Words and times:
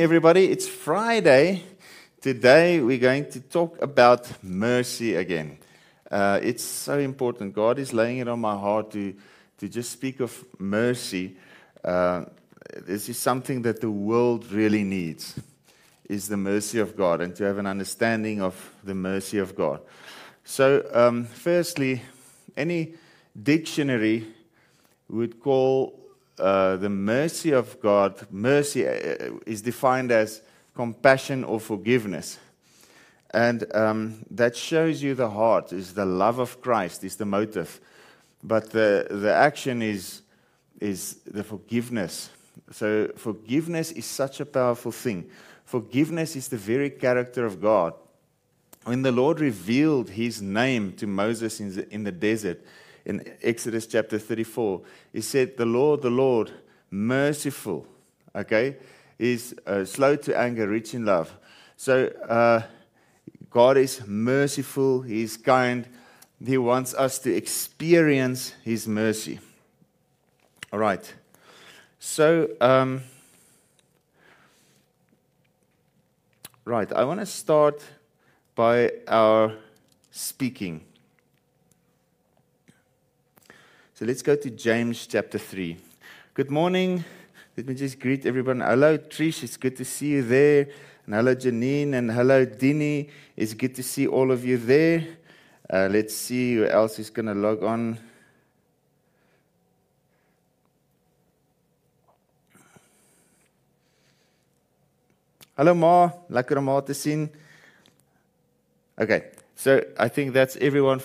Everybody. 0.00 0.50
It's 0.50 0.66
Friday. 0.66 1.62
Today 2.22 2.80
we're 2.80 2.96
going 2.96 3.28
to 3.32 3.40
talk 3.40 3.82
about 3.82 4.42
mercy 4.42 5.14
again. 5.14 5.58
Uh, 6.10 6.40
it's 6.42 6.64
so 6.64 6.98
important. 6.98 7.54
God 7.54 7.78
is 7.78 7.92
laying 7.92 8.16
it 8.16 8.26
on 8.26 8.40
my 8.40 8.56
heart 8.56 8.92
to, 8.92 9.14
to 9.58 9.68
just 9.68 9.92
speak 9.92 10.20
of 10.20 10.42
mercy. 10.58 11.36
Uh, 11.84 12.24
this 12.78 13.10
is 13.10 13.18
something 13.18 13.60
that 13.60 13.82
the 13.82 13.90
world 13.90 14.50
really 14.50 14.84
needs, 14.84 15.38
is 16.08 16.28
the 16.28 16.36
mercy 16.38 16.78
of 16.78 16.96
God, 16.96 17.20
and 17.20 17.36
to 17.36 17.44
have 17.44 17.58
an 17.58 17.66
understanding 17.66 18.40
of 18.40 18.74
the 18.82 18.94
mercy 18.94 19.36
of 19.36 19.54
God. 19.54 19.82
So, 20.44 20.82
um, 20.94 21.26
firstly, 21.26 22.00
any 22.56 22.94
dictionary 23.42 24.28
would 25.10 25.40
call 25.40 25.99
uh, 26.40 26.76
the 26.76 26.88
mercy 26.88 27.52
of 27.52 27.80
God, 27.80 28.26
mercy 28.30 28.86
uh, 28.86 29.38
is 29.46 29.62
defined 29.62 30.10
as 30.10 30.42
compassion 30.74 31.44
or 31.44 31.60
forgiveness. 31.60 32.38
And 33.32 33.64
um, 33.74 34.24
that 34.30 34.56
shows 34.56 35.02
you 35.02 35.14
the 35.14 35.30
heart, 35.30 35.72
is 35.72 35.94
the 35.94 36.04
love 36.04 36.38
of 36.38 36.60
Christ, 36.60 37.04
is 37.04 37.16
the 37.16 37.26
motive. 37.26 37.80
But 38.42 38.70
the, 38.70 39.06
the 39.10 39.32
action 39.32 39.82
is, 39.82 40.22
is 40.80 41.16
the 41.26 41.44
forgiveness. 41.44 42.30
So, 42.72 43.12
forgiveness 43.16 43.92
is 43.92 44.06
such 44.06 44.40
a 44.40 44.46
powerful 44.46 44.92
thing. 44.92 45.30
Forgiveness 45.64 46.34
is 46.34 46.48
the 46.48 46.56
very 46.56 46.90
character 46.90 47.44
of 47.46 47.60
God. 47.60 47.94
When 48.84 49.02
the 49.02 49.12
Lord 49.12 49.40
revealed 49.40 50.10
his 50.10 50.40
name 50.40 50.94
to 50.94 51.06
Moses 51.06 51.60
in 51.60 51.74
the, 51.74 51.94
in 51.94 52.04
the 52.04 52.12
desert, 52.12 52.64
in 53.04 53.22
Exodus 53.42 53.86
chapter 53.86 54.18
34. 54.18 54.82
He 55.12 55.20
said, 55.20 55.56
The 55.56 55.66
Lord, 55.66 56.02
the 56.02 56.10
Lord, 56.10 56.50
merciful, 56.90 57.86
okay, 58.34 58.76
is 59.18 59.54
uh, 59.66 59.84
slow 59.84 60.16
to 60.16 60.38
anger, 60.38 60.68
rich 60.68 60.94
in 60.94 61.04
love. 61.04 61.34
So 61.76 62.06
uh, 62.28 62.62
God 63.50 63.76
is 63.76 64.06
merciful, 64.06 65.02
He's 65.02 65.36
kind. 65.36 65.86
He 66.44 66.56
wants 66.56 66.94
us 66.94 67.18
to 67.20 67.34
experience 67.34 68.54
His 68.62 68.86
mercy. 68.86 69.40
All 70.72 70.78
right. 70.78 71.14
So, 71.98 72.48
um, 72.60 73.02
right, 76.64 76.90
I 76.92 77.04
want 77.04 77.20
to 77.20 77.26
start 77.26 77.82
by 78.54 78.92
our 79.08 79.54
speaking. 80.10 80.82
So 84.00 84.06
let's 84.06 84.22
go 84.22 84.34
to 84.34 84.48
James 84.48 85.06
chapter 85.06 85.36
3. 85.36 85.76
Good 86.32 86.50
morning. 86.50 87.04
Let 87.54 87.66
me 87.66 87.74
just 87.74 88.00
greet 88.00 88.24
everyone. 88.24 88.60
Hello, 88.60 88.96
Trish. 88.96 89.42
It's 89.42 89.58
good 89.58 89.76
to 89.76 89.84
see 89.84 90.12
you 90.12 90.22
there. 90.22 90.68
And 91.04 91.14
hello, 91.14 91.34
Janine. 91.34 91.92
And 91.92 92.10
hello, 92.10 92.46
Dini. 92.46 93.10
It's 93.36 93.52
good 93.52 93.74
to 93.74 93.82
see 93.82 94.06
all 94.06 94.32
of 94.32 94.42
you 94.42 94.56
there. 94.56 95.06
Uh, 95.68 95.90
let's 95.90 96.14
see 96.14 96.54
who 96.54 96.64
else 96.64 96.98
is 96.98 97.10
going 97.10 97.26
to 97.26 97.34
log 97.34 97.62
on. 97.62 97.98
Hello, 105.58 105.74
Ma. 105.74 106.10
Lekker 106.30 106.56
om 106.56 106.64
Ma 106.64 106.80
te 106.80 106.94
sien. 106.94 107.28
Okay, 108.98 109.24
so 109.54 109.84
I 109.98 110.08
think 110.08 110.32
that's 110.32 110.56
everyone 110.56 111.02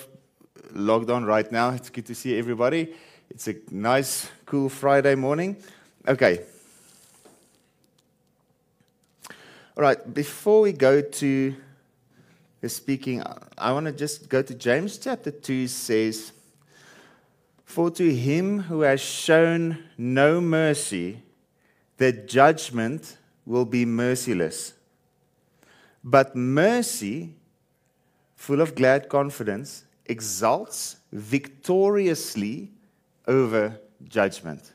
logged 0.72 1.10
on 1.10 1.24
right 1.24 1.50
now. 1.50 1.70
It's 1.70 1.90
good 1.90 2.06
to 2.06 2.14
see 2.14 2.38
everybody. 2.38 2.94
It's 3.30 3.48
a 3.48 3.56
nice, 3.70 4.30
cool 4.44 4.68
Friday 4.68 5.14
morning. 5.14 5.56
Okay. 6.06 6.40
All 9.76 9.82
right, 9.82 10.14
before 10.14 10.62
we 10.62 10.72
go 10.72 11.00
to 11.02 11.54
the 12.60 12.68
speaking, 12.68 13.22
I 13.58 13.72
want 13.72 13.86
to 13.86 13.92
just 13.92 14.28
go 14.28 14.42
to 14.42 14.54
James 14.54 14.98
chapter 14.98 15.30
2 15.30 15.68
says, 15.68 16.32
For 17.64 17.90
to 17.90 18.14
him 18.14 18.60
who 18.60 18.80
has 18.82 19.00
shown 19.00 19.84
no 19.98 20.40
mercy, 20.40 21.22
the 21.98 22.12
judgment 22.12 23.16
will 23.44 23.64
be 23.64 23.84
merciless. 23.84 24.72
But 26.02 26.36
mercy, 26.36 27.34
full 28.34 28.60
of 28.60 28.74
glad 28.74 29.08
confidence, 29.08 29.85
exalts 30.08 30.96
victoriously 31.12 32.70
over 33.26 33.78
judgment. 34.08 34.72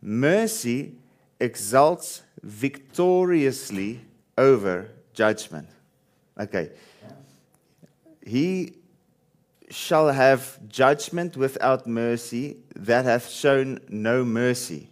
Mercy 0.00 0.94
exalts 1.40 2.22
victoriously 2.42 4.00
over 4.38 4.88
judgment. 5.14 5.68
Okay. 6.38 6.70
He 8.24 8.74
shall 9.70 10.10
have 10.10 10.58
judgment 10.68 11.36
without 11.36 11.86
mercy 11.86 12.58
that 12.76 13.04
hath 13.04 13.28
shown 13.28 13.80
no 13.88 14.24
mercy, 14.24 14.90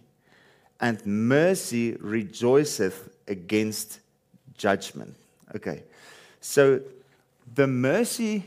and 0.81 1.05
mercy 1.07 1.97
rejoiceth 2.01 3.09
against 3.29 4.01
judgment. 4.57 5.15
Okay. 5.55 5.85
So 6.41 6.81
the 7.55 7.67
mercy 7.67 8.45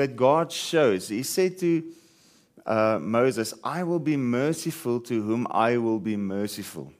that 0.00 0.16
God 0.16 0.50
shows. 0.50 1.08
He 1.08 1.22
said 1.22 1.58
to 1.58 1.84
uh, 2.64 2.98
Moses, 3.02 3.52
I 3.62 3.82
will 3.82 3.98
be 3.98 4.16
merciful 4.16 4.98
to 5.00 5.22
whom 5.22 5.46
I 5.50 5.76
will 5.76 5.98
be 5.98 6.16
merciful. 6.16 6.90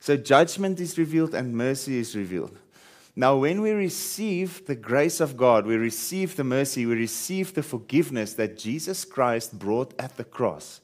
So 0.00 0.16
judgment 0.16 0.80
is 0.80 0.96
revealed 0.96 1.34
and 1.34 1.54
mercy 1.54 1.98
is 1.98 2.16
revealed. 2.16 2.56
Now, 3.14 3.36
when 3.36 3.60
we 3.60 3.72
receive 3.72 4.64
the 4.64 4.76
grace 4.76 5.20
of 5.20 5.36
God, 5.36 5.66
we 5.66 5.76
receive 5.76 6.36
the 6.36 6.44
mercy, 6.44 6.86
we 6.86 6.94
receive 6.94 7.52
the 7.52 7.62
forgiveness 7.62 8.32
that 8.34 8.56
Jesus 8.56 9.04
Christ 9.04 9.58
brought 9.58 9.92
at 9.98 10.16
the 10.16 10.24
cross. 10.24 10.80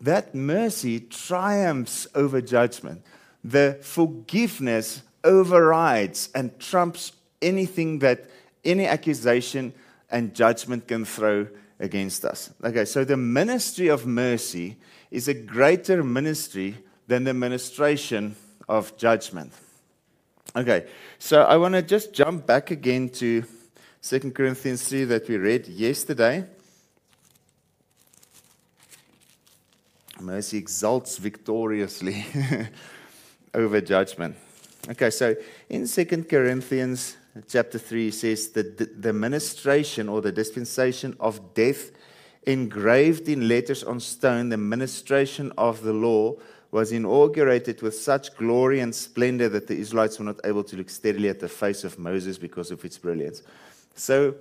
That 0.00 0.34
mercy 0.34 0.98
triumphs 0.98 2.08
over 2.16 2.40
judgment. 2.40 3.04
The 3.44 3.78
forgiveness 3.80 5.02
overrides 5.22 6.30
and 6.34 6.58
trumps 6.58 7.12
anything 7.40 8.00
that, 8.00 8.28
any 8.64 8.86
accusation 8.86 9.72
and 10.10 10.34
judgment 10.34 10.88
can 10.88 11.04
throw 11.04 11.46
against 11.78 12.24
us. 12.24 12.50
Okay, 12.62 12.84
so 12.84 13.04
the 13.04 13.16
ministry 13.16 13.88
of 13.88 14.06
mercy 14.06 14.76
is 15.10 15.28
a 15.28 15.34
greater 15.34 16.02
ministry 16.02 16.76
than 17.06 17.24
the 17.24 17.34
ministration 17.34 18.36
of 18.68 18.96
judgment. 18.96 19.52
Okay, 20.54 20.86
so 21.18 21.42
I 21.42 21.56
want 21.56 21.74
to 21.74 21.82
just 21.82 22.12
jump 22.12 22.46
back 22.46 22.70
again 22.70 23.08
to 23.10 23.44
2 24.02 24.32
Corinthians 24.32 24.88
3 24.88 25.04
that 25.04 25.28
we 25.28 25.36
read 25.36 25.68
yesterday. 25.68 26.44
Mercy 30.20 30.58
exalts 30.58 31.16
victoriously 31.16 32.26
over 33.54 33.80
judgment. 33.80 34.36
Okay, 34.88 35.10
so 35.10 35.34
in 35.68 35.86
2 35.86 36.24
Corinthians 36.24 37.16
chapter 37.48 37.78
3 37.78 38.10
says 38.10 38.48
that 38.50 39.02
the, 39.02 39.12
ministration 39.12 40.08
or 40.08 40.20
the 40.20 40.32
dispensation 40.32 41.16
of 41.20 41.54
death 41.54 41.90
engraved 42.44 43.28
in 43.28 43.48
letters 43.48 43.84
on 43.84 44.00
stone, 44.00 44.48
the 44.48 44.56
ministration 44.56 45.52
of 45.56 45.82
the 45.82 45.92
law 45.92 46.34
was 46.70 46.92
inaugurated 46.92 47.82
with 47.82 47.94
such 47.94 48.34
glory 48.36 48.80
and 48.80 48.94
splendor 48.94 49.48
that 49.48 49.66
the 49.66 49.76
Israelites 49.76 50.18
were 50.18 50.24
not 50.24 50.40
able 50.44 50.64
to 50.64 50.76
look 50.76 50.88
steadily 50.88 51.28
at 51.28 51.40
the 51.40 51.48
face 51.48 51.84
of 51.84 51.98
Moses 51.98 52.38
because 52.38 52.70
of 52.70 52.84
its 52.84 52.98
brilliance. 52.98 53.42
So 53.94 54.34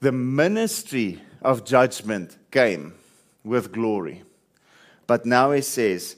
the 0.00 0.12
ministry 0.12 1.20
of 1.42 1.64
judgment 1.64 2.36
came 2.50 2.94
with 3.44 3.72
glory. 3.72 4.22
But 5.06 5.26
now 5.26 5.52
he 5.52 5.60
says, 5.60 6.16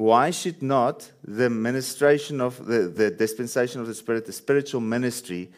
why 0.00 0.30
should 0.30 0.62
not 0.62 1.10
the 1.22 1.50
ministration 1.50 2.40
of 2.40 2.64
the, 2.64 2.88
the 2.88 3.10
dispensation 3.10 3.82
of 3.82 3.86
the 3.86 3.92
Spirit, 3.92 4.24
the 4.24 4.32
spiritual 4.32 4.80
ministry, 4.80 5.50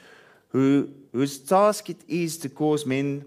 who, 0.48 0.88
whose 1.12 1.38
task 1.38 1.88
it 1.90 2.00
is 2.08 2.38
to 2.38 2.48
cause 2.48 2.84
men 2.84 3.24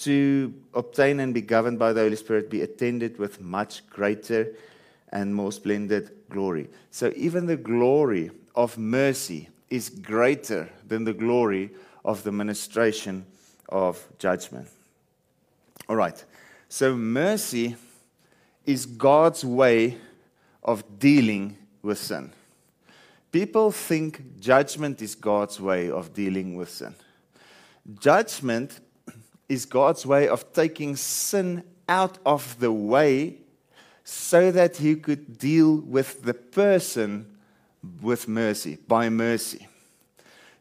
to 0.00 0.52
obtain 0.74 1.18
and 1.20 1.32
be 1.32 1.40
governed 1.40 1.78
by 1.78 1.94
the 1.94 2.02
Holy 2.02 2.14
Spirit, 2.14 2.50
be 2.50 2.60
attended 2.60 3.18
with 3.18 3.40
much 3.40 3.86
greater 3.88 4.52
and 5.08 5.34
more 5.34 5.50
splendid 5.50 6.10
glory? 6.28 6.68
So, 6.90 7.10
even 7.16 7.46
the 7.46 7.56
glory 7.56 8.30
of 8.54 8.76
mercy 8.76 9.48
is 9.70 9.88
greater 9.88 10.68
than 10.86 11.04
the 11.04 11.14
glory 11.14 11.70
of 12.04 12.22
the 12.22 12.32
ministration 12.32 13.24
of 13.70 14.06
judgment. 14.18 14.68
All 15.88 15.96
right. 15.96 16.22
So, 16.68 16.94
mercy 16.94 17.76
is 18.66 18.84
God's 18.84 19.42
way 19.42 19.96
of 20.62 20.98
dealing 20.98 21.56
with 21.82 21.98
sin. 21.98 22.32
People 23.32 23.70
think 23.70 24.40
judgment 24.40 25.00
is 25.00 25.14
God's 25.14 25.60
way 25.60 25.90
of 25.90 26.12
dealing 26.12 26.56
with 26.56 26.70
sin. 26.70 26.94
Judgment 27.98 28.80
is 29.48 29.64
God's 29.64 30.04
way 30.04 30.28
of 30.28 30.52
taking 30.52 30.96
sin 30.96 31.62
out 31.88 32.18
of 32.26 32.58
the 32.58 32.72
way 32.72 33.36
so 34.04 34.50
that 34.50 34.76
he 34.76 34.96
could 34.96 35.38
deal 35.38 35.76
with 35.76 36.22
the 36.22 36.34
person 36.34 37.38
with 38.02 38.28
mercy, 38.28 38.76
by 38.88 39.08
mercy. 39.08 39.66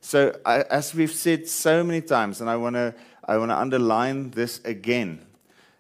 So, 0.02 0.40
as 0.46 0.94
we've 0.94 1.12
said 1.12 1.48
so 1.48 1.84
many 1.84 2.02
times, 2.02 2.42
and 2.42 2.50
I 2.50 2.56
want 2.56 2.76
to 2.76 2.94
I 3.28 3.38
want 3.38 3.52
to 3.52 3.58
underline 3.58 4.32
this 4.32 4.60
again 4.64 5.26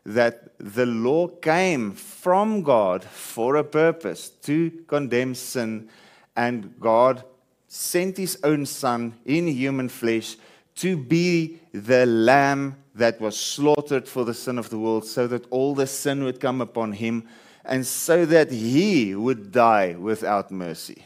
that 0.05 0.51
the 0.57 0.85
law 0.85 1.27
came 1.27 1.91
from 1.91 2.63
God 2.63 3.03
for 3.03 3.55
a 3.55 3.63
purpose 3.63 4.29
to 4.43 4.71
condemn 4.87 5.35
sin, 5.35 5.89
and 6.35 6.73
God 6.79 7.23
sent 7.67 8.17
his 8.17 8.39
own 8.43 8.65
Son 8.65 9.13
in 9.25 9.47
human 9.47 9.89
flesh 9.89 10.37
to 10.75 10.97
be 10.97 11.59
the 11.73 12.05
lamb 12.05 12.77
that 12.95 13.19
was 13.21 13.37
slaughtered 13.37 14.07
for 14.07 14.25
the 14.25 14.33
sin 14.33 14.57
of 14.57 14.69
the 14.69 14.79
world, 14.79 15.05
so 15.05 15.27
that 15.27 15.45
all 15.51 15.75
the 15.75 15.87
sin 15.87 16.23
would 16.23 16.39
come 16.39 16.61
upon 16.61 16.93
him, 16.93 17.27
and 17.65 17.85
so 17.85 18.25
that 18.25 18.51
he 18.51 19.13
would 19.13 19.51
die 19.51 19.95
without 19.99 20.49
mercy, 20.49 21.05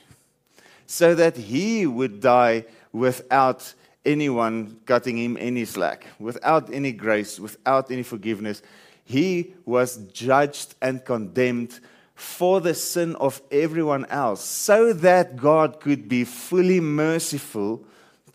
so 0.86 1.14
that 1.16 1.36
he 1.36 1.86
would 1.86 2.22
die 2.22 2.64
without 2.92 3.74
anyone 4.06 4.80
cutting 4.86 5.18
him 5.18 5.38
any 5.40 5.66
slack, 5.66 6.06
without 6.20 6.74
any 6.74 6.92
grace, 6.92 7.40
without 7.40 7.90
any 7.92 8.04
forgiveness. 8.04 8.62
He 9.04 9.56
was 9.66 9.98
judged 10.14 10.76
and 10.82 11.04
condemned 11.04 11.80
for 12.16 12.62
the 12.62 12.74
sin 12.74 13.16
of 13.16 13.42
everyone 13.52 14.06
else, 14.06 14.44
so 14.44 14.94
that 14.94 15.36
God 15.36 15.80
could 15.80 16.08
be 16.08 16.24
fully 16.24 16.80
merciful 16.80 17.84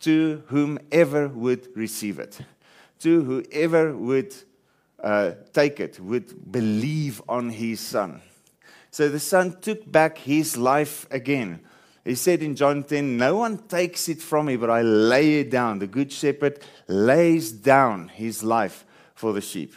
to 0.00 0.42
whomever 0.48 1.28
would 1.28 1.68
receive 1.76 2.18
it, 2.18 2.38
to 3.00 3.22
whoever 3.22 3.96
would 3.96 4.34
uh, 5.02 5.32
take 5.52 5.80
it, 5.80 5.98
would 6.00 6.50
believe 6.50 7.22
on 7.28 7.50
his 7.50 7.80
son. 7.80 8.20
So 8.90 9.08
the 9.08 9.20
son 9.20 9.58
took 9.60 9.90
back 9.90 10.18
his 10.18 10.56
life 10.56 11.06
again. 11.10 11.60
He 12.04 12.14
said 12.14 12.42
in 12.42 12.56
John 12.56 12.84
10, 12.84 13.16
No 13.16 13.36
one 13.36 13.58
takes 13.58 14.08
it 14.08 14.20
from 14.20 14.46
me, 14.46 14.56
but 14.56 14.70
I 14.70 14.82
lay 14.82 15.40
it 15.40 15.50
down. 15.50 15.78
The 15.78 15.86
good 15.86 16.10
shepherd 16.10 16.60
lays 16.86 17.52
down 17.52 18.08
his 18.08 18.42
life 18.42 18.84
for 19.14 19.32
the 19.32 19.40
sheep. 19.40 19.74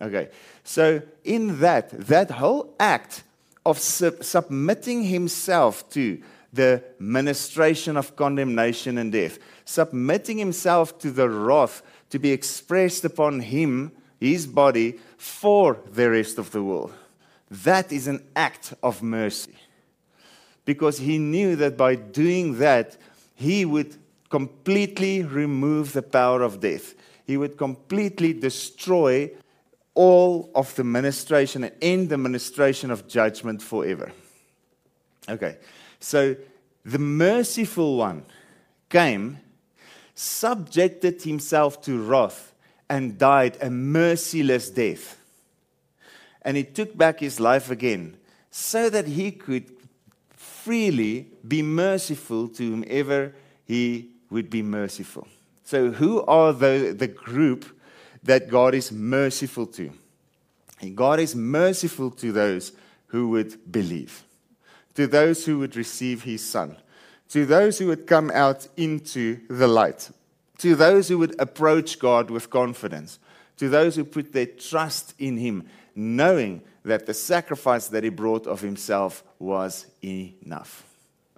Okay, 0.00 0.28
so 0.62 1.00
in 1.24 1.60
that, 1.60 1.90
that 1.90 2.30
whole 2.30 2.74
act 2.78 3.22
of 3.64 3.78
sub- 3.78 4.22
submitting 4.22 5.04
himself 5.04 5.88
to 5.90 6.20
the 6.52 6.82
ministration 6.98 7.96
of 7.96 8.16
condemnation 8.16 8.98
and 8.98 9.12
death, 9.12 9.38
submitting 9.64 10.38
himself 10.38 10.98
to 10.98 11.10
the 11.10 11.28
wrath 11.28 11.82
to 12.10 12.18
be 12.18 12.30
expressed 12.30 13.04
upon 13.04 13.40
him, 13.40 13.92
his 14.20 14.46
body, 14.46 14.98
for 15.16 15.78
the 15.92 16.10
rest 16.10 16.38
of 16.38 16.50
the 16.50 16.62
world. 16.62 16.92
That 17.50 17.92
is 17.92 18.06
an 18.06 18.22
act 18.34 18.74
of 18.82 19.02
mercy. 19.02 19.54
Because 20.64 20.98
he 20.98 21.18
knew 21.18 21.56
that 21.56 21.76
by 21.76 21.94
doing 21.94 22.58
that, 22.58 22.96
he 23.34 23.64
would 23.64 23.96
completely 24.28 25.22
remove 25.22 25.92
the 25.92 26.02
power 26.02 26.42
of 26.42 26.60
death. 26.60 26.94
He 27.24 27.36
would 27.36 27.56
completely 27.56 28.32
destroy 28.32 29.30
all 29.96 30.50
of 30.54 30.72
the 30.76 30.84
ministration 30.84 31.64
and 31.64 31.74
end 31.82 32.10
the 32.10 32.18
ministration 32.18 32.90
of 32.92 33.08
judgment 33.08 33.62
forever. 33.62 34.12
Okay, 35.28 35.56
so 35.98 36.36
the 36.84 36.98
merciful 36.98 37.96
one 37.96 38.24
came, 38.88 39.38
subjected 40.14 41.22
himself 41.22 41.80
to 41.82 42.00
wrath, 42.00 42.52
and 42.88 43.18
died 43.18 43.56
a 43.60 43.68
merciless 43.68 44.70
death. 44.70 45.18
And 46.42 46.56
he 46.56 46.62
took 46.62 46.96
back 46.96 47.18
his 47.18 47.40
life 47.40 47.70
again 47.70 48.16
so 48.50 48.88
that 48.90 49.08
he 49.08 49.32
could 49.32 49.72
freely 50.30 51.26
be 51.46 51.62
merciful 51.62 52.48
to 52.48 52.70
whomever 52.70 53.34
he 53.64 54.10
would 54.30 54.50
be 54.50 54.62
merciful. 54.62 55.26
So, 55.64 55.90
who 55.90 56.22
are 56.26 56.52
the, 56.52 56.94
the 56.96 57.08
group 57.08 57.75
that 58.26 58.48
God 58.48 58.74
is 58.74 58.92
merciful 58.92 59.66
to. 59.66 59.90
God 60.94 61.20
is 61.20 61.34
merciful 61.34 62.10
to 62.10 62.32
those 62.32 62.72
who 63.06 63.28
would 63.30 63.72
believe, 63.72 64.24
to 64.94 65.06
those 65.06 65.46
who 65.46 65.58
would 65.60 65.74
receive 65.74 66.24
his 66.24 66.44
son, 66.44 66.76
to 67.30 67.46
those 67.46 67.78
who 67.78 67.86
would 67.86 68.06
come 68.06 68.30
out 68.32 68.68
into 68.76 69.40
the 69.48 69.68
light, 69.68 70.10
to 70.58 70.74
those 70.74 71.08
who 71.08 71.18
would 71.18 71.40
approach 71.40 71.98
God 71.98 72.30
with 72.30 72.50
confidence, 72.50 73.18
to 73.56 73.68
those 73.68 73.96
who 73.96 74.04
put 74.04 74.32
their 74.32 74.46
trust 74.46 75.14
in 75.18 75.38
him, 75.38 75.66
knowing 75.94 76.62
that 76.84 77.06
the 77.06 77.14
sacrifice 77.14 77.88
that 77.88 78.04
he 78.04 78.10
brought 78.10 78.46
of 78.46 78.60
himself 78.60 79.24
was 79.38 79.86
enough. 80.04 80.84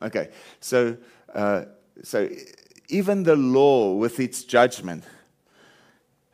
Okay, 0.02 0.30
so, 0.60 0.96
uh, 1.34 1.64
so 2.02 2.28
even 2.88 3.22
the 3.22 3.36
law 3.36 3.94
with 3.94 4.18
its 4.20 4.42
judgment 4.44 5.04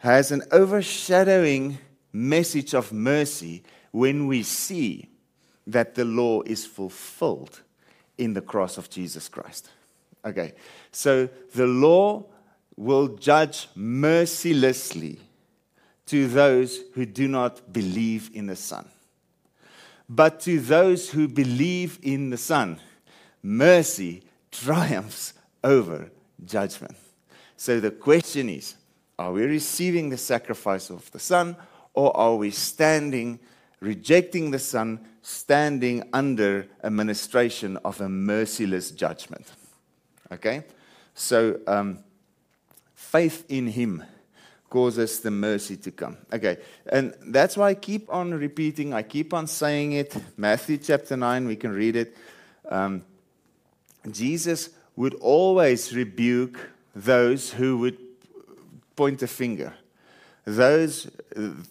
has 0.04 0.30
an 0.30 0.42
overshadowing 0.52 1.78
message 2.12 2.74
of 2.74 2.92
mercy 2.92 3.62
when 3.90 4.26
we 4.26 4.42
see 4.42 5.08
that 5.66 5.94
the 5.94 6.04
law 6.04 6.42
is 6.42 6.66
fulfilled 6.66 7.62
in 8.18 8.34
the 8.34 8.42
cross 8.42 8.76
of 8.76 8.90
Jesus 8.90 9.30
Christ. 9.30 9.70
Okay, 10.22 10.52
so 10.92 11.26
the 11.54 11.66
law 11.66 12.22
will 12.76 13.16
judge 13.16 13.66
mercilessly 13.74 15.20
to 16.04 16.28
those 16.28 16.80
who 16.92 17.06
do 17.06 17.26
not 17.26 17.72
believe 17.72 18.30
in 18.34 18.46
the 18.46 18.56
Son. 18.56 18.86
But 20.06 20.38
to 20.40 20.60
those 20.60 21.08
who 21.08 21.28
believe 21.28 21.98
in 22.02 22.28
the 22.28 22.36
Son, 22.36 22.78
mercy 23.42 24.22
triumphs 24.52 25.32
over 25.62 26.10
judgment. 26.44 26.94
So 27.56 27.80
the 27.80 27.90
question 27.90 28.50
is 28.50 28.74
are 29.18 29.32
we 29.32 29.44
receiving 29.44 30.10
the 30.10 30.16
sacrifice 30.16 30.90
of 30.90 31.10
the 31.12 31.18
Son, 31.18 31.56
or 31.92 32.16
are 32.16 32.36
we 32.36 32.50
standing, 32.50 33.38
rejecting 33.80 34.50
the 34.50 34.58
Son, 34.58 35.00
standing 35.22 36.08
under 36.12 36.66
a 36.82 36.90
ministration 36.90 37.76
of 37.78 38.00
a 38.00 38.08
merciless 38.08 38.90
judgment? 38.90 39.46
Okay? 40.32 40.64
So, 41.14 41.60
um, 41.66 42.02
faith 42.94 43.44
in 43.48 43.68
Him 43.68 44.02
causes 44.74 45.20
the 45.20 45.30
mercy 45.30 45.76
to 45.76 45.92
come. 45.92 46.16
Okay, 46.32 46.56
and 46.90 47.14
that's 47.28 47.56
why 47.56 47.68
I 47.68 47.74
keep 47.74 48.12
on 48.12 48.34
repeating, 48.34 48.92
I 48.92 49.02
keep 49.02 49.32
on 49.32 49.46
saying 49.46 49.92
it. 49.92 50.16
Matthew 50.36 50.78
chapter 50.78 51.16
9, 51.16 51.46
we 51.46 51.54
can 51.54 51.70
read 51.70 51.94
it. 51.94 52.16
Um, 52.68 53.04
Jesus 54.10 54.70
would 54.96 55.14
always 55.14 55.94
rebuke 55.94 56.58
those 56.96 57.52
who 57.52 57.78
would 57.78 57.98
point 58.96 59.22
a 59.22 59.26
finger. 59.26 59.74
Those, 60.44 61.10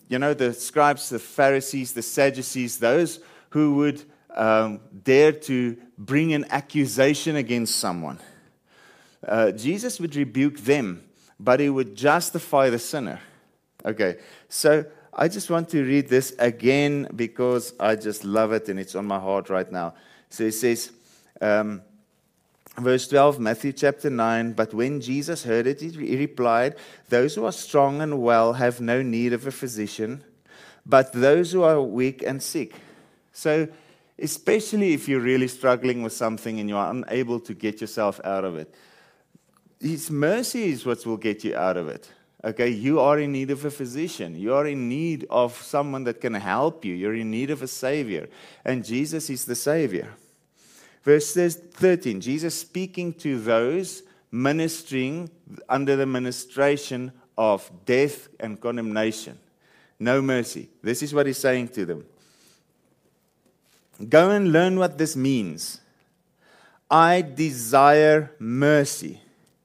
you 0.09 0.19
know, 0.19 0.33
the 0.33 0.53
scribes, 0.53 1.09
the 1.09 1.19
Pharisees, 1.19 1.93
the 1.93 2.01
Sadducees, 2.01 2.79
those 2.79 3.19
who 3.49 3.75
would 3.75 4.03
um, 4.33 4.79
dare 5.03 5.31
to 5.31 5.77
bring 5.97 6.33
an 6.33 6.45
accusation 6.49 7.35
against 7.35 7.75
someone. 7.75 8.19
Uh, 9.25 9.51
Jesus 9.51 9.99
would 9.99 10.15
rebuke 10.15 10.57
them, 10.59 11.03
but 11.39 11.59
he 11.59 11.69
would 11.69 11.95
justify 11.95 12.69
the 12.69 12.79
sinner. 12.79 13.19
Okay, 13.85 14.17
so 14.49 14.85
I 15.13 15.27
just 15.27 15.49
want 15.49 15.69
to 15.69 15.83
read 15.83 16.09
this 16.09 16.33
again 16.39 17.07
because 17.15 17.73
I 17.79 17.95
just 17.95 18.23
love 18.23 18.53
it 18.53 18.69
and 18.69 18.79
it's 18.79 18.95
on 18.95 19.05
my 19.05 19.19
heart 19.19 19.49
right 19.49 19.71
now. 19.71 19.93
So 20.29 20.45
he 20.45 20.51
says, 20.51 20.91
um, 21.41 21.83
Verse 22.77 23.07
12, 23.07 23.39
Matthew 23.39 23.71
chapter 23.71 24.09
9. 24.09 24.53
But 24.53 24.73
when 24.73 24.99
Jesus 24.99 25.43
heard 25.43 25.67
it, 25.67 25.81
he 25.81 26.17
replied, 26.17 26.75
Those 27.09 27.35
who 27.35 27.45
are 27.45 27.51
strong 27.51 28.01
and 28.01 28.21
well 28.21 28.53
have 28.53 28.81
no 28.81 29.01
need 29.01 29.33
of 29.33 29.45
a 29.45 29.51
physician, 29.51 30.23
but 30.85 31.13
those 31.13 31.51
who 31.51 31.63
are 31.63 31.81
weak 31.81 32.23
and 32.23 32.41
sick. 32.41 32.73
So, 33.31 33.67
especially 34.17 34.93
if 34.93 35.07
you're 35.07 35.19
really 35.19 35.47
struggling 35.47 36.01
with 36.01 36.13
something 36.13 36.59
and 36.59 36.67
you 36.67 36.77
are 36.77 36.91
unable 36.91 37.39
to 37.41 37.53
get 37.53 37.79
yourself 37.79 38.19
out 38.23 38.43
of 38.43 38.57
it, 38.57 38.73
His 39.79 40.09
mercy 40.09 40.71
is 40.71 40.85
what 40.85 41.05
will 41.05 41.17
get 41.17 41.43
you 41.43 41.55
out 41.55 41.77
of 41.77 41.87
it. 41.87 42.11
Okay, 42.45 42.69
you 42.69 42.99
are 42.99 43.19
in 43.19 43.31
need 43.31 43.51
of 43.51 43.63
a 43.63 43.71
physician. 43.71 44.35
You 44.35 44.53
are 44.53 44.67
in 44.67 44.89
need 44.89 45.25
of 45.29 45.55
someone 45.61 46.03
that 46.03 46.19
can 46.19 46.33
help 46.33 46.83
you. 46.83 46.93
You're 46.93 47.15
in 47.15 47.31
need 47.31 47.51
of 47.51 47.61
a 47.61 47.67
Savior. 47.67 48.27
And 48.65 48.83
Jesus 48.83 49.29
is 49.29 49.45
the 49.45 49.55
Savior. 49.55 50.09
Verse 51.03 51.33
13 51.33 52.21
Jesus 52.21 52.55
speaking 52.59 53.13
to 53.13 53.39
those 53.39 54.03
ministering 54.31 55.29
under 55.69 55.95
the 55.95 56.05
ministration 56.05 57.11
of 57.37 57.69
death 57.85 58.29
and 58.39 58.59
condemnation. 58.59 59.37
No 59.99 60.21
mercy. 60.21 60.69
This 60.81 61.03
is 61.03 61.13
what 61.13 61.27
he's 61.27 61.37
saying 61.37 61.69
to 61.69 61.85
them. 61.85 62.05
Go 64.09 64.31
and 64.31 64.51
learn 64.51 64.79
what 64.79 64.97
this 64.97 65.15
means. 65.15 65.81
I 66.89 67.21
desire 67.21 68.31
mercy. 68.39 69.21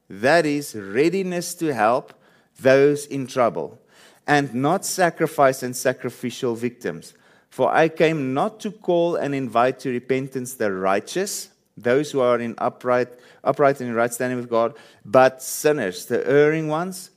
That 0.08 0.46
is 0.46 0.74
readiness 0.74 1.54
to 1.54 1.74
help 1.74 2.14
those 2.60 3.06
in 3.06 3.26
trouble 3.26 3.78
and 4.26 4.54
not 4.54 4.84
sacrifice 4.84 5.62
and 5.62 5.76
sacrificial 5.76 6.54
victims. 6.54 7.14
For 7.50 7.72
I 7.72 7.88
came 7.88 8.34
not 8.34 8.60
to 8.60 8.70
call 8.70 9.16
and 9.16 9.34
invite 9.34 9.80
to 9.80 9.90
repentance 9.90 10.54
the 10.54 10.72
righteous, 10.72 11.50
those 11.76 12.10
who 12.10 12.20
are 12.20 12.38
in 12.38 12.54
upright, 12.58 13.08
upright 13.42 13.80
and 13.80 13.90
in 13.90 13.94
right 13.94 14.12
standing 14.12 14.38
with 14.38 14.50
God, 14.50 14.74
but 15.04 15.42
sinners, 15.42 16.06
the 16.06 16.26
erring 16.28 16.68
ones, 16.68 17.10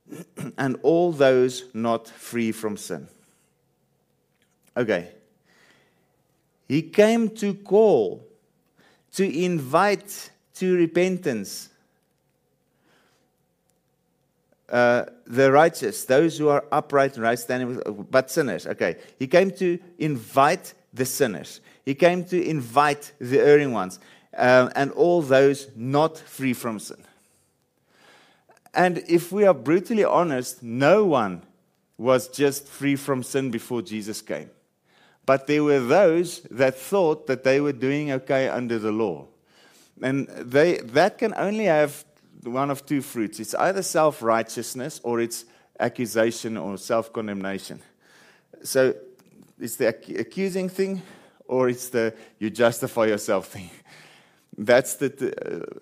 and 0.58 0.78
all 0.82 1.12
those 1.12 1.64
not 1.74 2.08
free 2.08 2.52
from 2.52 2.76
sin. 2.76 3.08
Okay. 4.76 5.10
He 6.68 6.82
came 6.82 7.28
to 7.36 7.54
call, 7.54 8.26
to 9.14 9.44
invite 9.44 10.30
to 10.54 10.76
repentance 10.76 11.68
uh, 14.72 15.04
the 15.26 15.52
righteous, 15.52 16.06
those 16.06 16.38
who 16.38 16.48
are 16.48 16.64
upright 16.72 17.14
and 17.14 17.22
right 17.22 17.38
standing 17.38 17.76
with, 17.76 18.10
but 18.10 18.30
sinners. 18.30 18.66
Okay. 18.66 18.96
He 19.18 19.26
came 19.26 19.50
to 19.52 19.78
invite 19.98 20.72
the 20.94 21.04
sinners. 21.04 21.60
He 21.84 21.94
came 21.94 22.24
to 22.24 22.42
invite 22.42 23.12
the 23.20 23.38
erring 23.38 23.72
ones 23.72 24.00
uh, 24.36 24.70
and 24.74 24.90
all 24.92 25.20
those 25.20 25.68
not 25.76 26.16
free 26.16 26.54
from 26.54 26.78
sin. 26.78 27.04
And 28.74 29.04
if 29.06 29.30
we 29.30 29.44
are 29.44 29.54
brutally 29.54 30.04
honest, 30.04 30.62
no 30.62 31.04
one 31.04 31.42
was 31.98 32.28
just 32.28 32.66
free 32.66 32.96
from 32.96 33.22
sin 33.22 33.50
before 33.50 33.82
Jesus 33.82 34.22
came. 34.22 34.48
But 35.26 35.46
there 35.46 35.62
were 35.62 35.80
those 35.80 36.40
that 36.50 36.76
thought 36.76 37.26
that 37.26 37.44
they 37.44 37.60
were 37.60 37.74
doing 37.74 38.10
okay 38.12 38.48
under 38.48 38.78
the 38.78 38.90
law. 38.90 39.26
And 40.00 40.26
they, 40.28 40.78
that 40.78 41.18
can 41.18 41.34
only 41.36 41.66
have 41.66 42.04
one 42.42 42.70
of 42.70 42.84
two 42.84 43.02
fruits 43.02 43.40
it's 43.40 43.54
either 43.54 43.82
self 43.82 44.22
righteousness 44.22 45.00
or 45.02 45.20
it's 45.20 45.44
accusation 45.78 46.56
or 46.56 46.76
self 46.76 47.12
condemnation. 47.12 47.80
So 48.62 48.94
it's 49.58 49.76
the 49.76 49.88
accusing 49.88 50.68
thing 50.68 51.02
or 51.46 51.68
it's 51.68 51.88
the 51.88 52.14
you 52.38 52.50
justify 52.50 53.06
yourself 53.06 53.48
thing. 53.48 53.70
That's 54.58 54.96
the, 54.96 55.08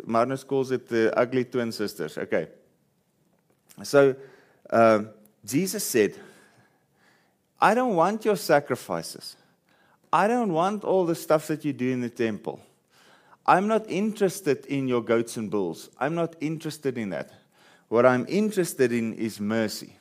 uh, 0.09 0.37
calls 0.45 0.71
it 0.71 0.89
the 0.89 1.17
ugly 1.19 1.45
twin 1.45 1.73
sisters. 1.73 2.17
Okay. 2.17 2.47
So 3.83 4.15
uh, 4.69 5.03
Jesus 5.45 5.85
said, 5.85 6.15
I 7.61 7.75
don't 7.75 7.97
want 7.97 8.25
your 8.25 8.37
sacrifices. 8.37 9.37
I 10.13 10.29
don't 10.29 10.53
want 10.53 10.85
all 10.85 11.05
the 11.05 11.15
stuff 11.15 11.49
that 11.49 11.65
you 11.65 11.73
do 11.73 11.91
in 11.91 12.01
the 12.01 12.11
temple. 12.11 12.61
I'm 13.47 13.67
not 13.67 13.89
interested 13.89 14.67
in 14.67 14.87
your 14.89 15.03
goats 15.03 15.37
and 15.37 15.51
bulls. 15.51 15.91
I'm 15.99 16.15
not 16.15 16.37
interested 16.41 16.99
in 16.99 17.11
that. 17.11 17.33
What 17.89 18.07
I'm 18.07 18.27
interested 18.29 18.93
in 18.93 19.15
is 19.15 19.41
mercy. 19.41 19.97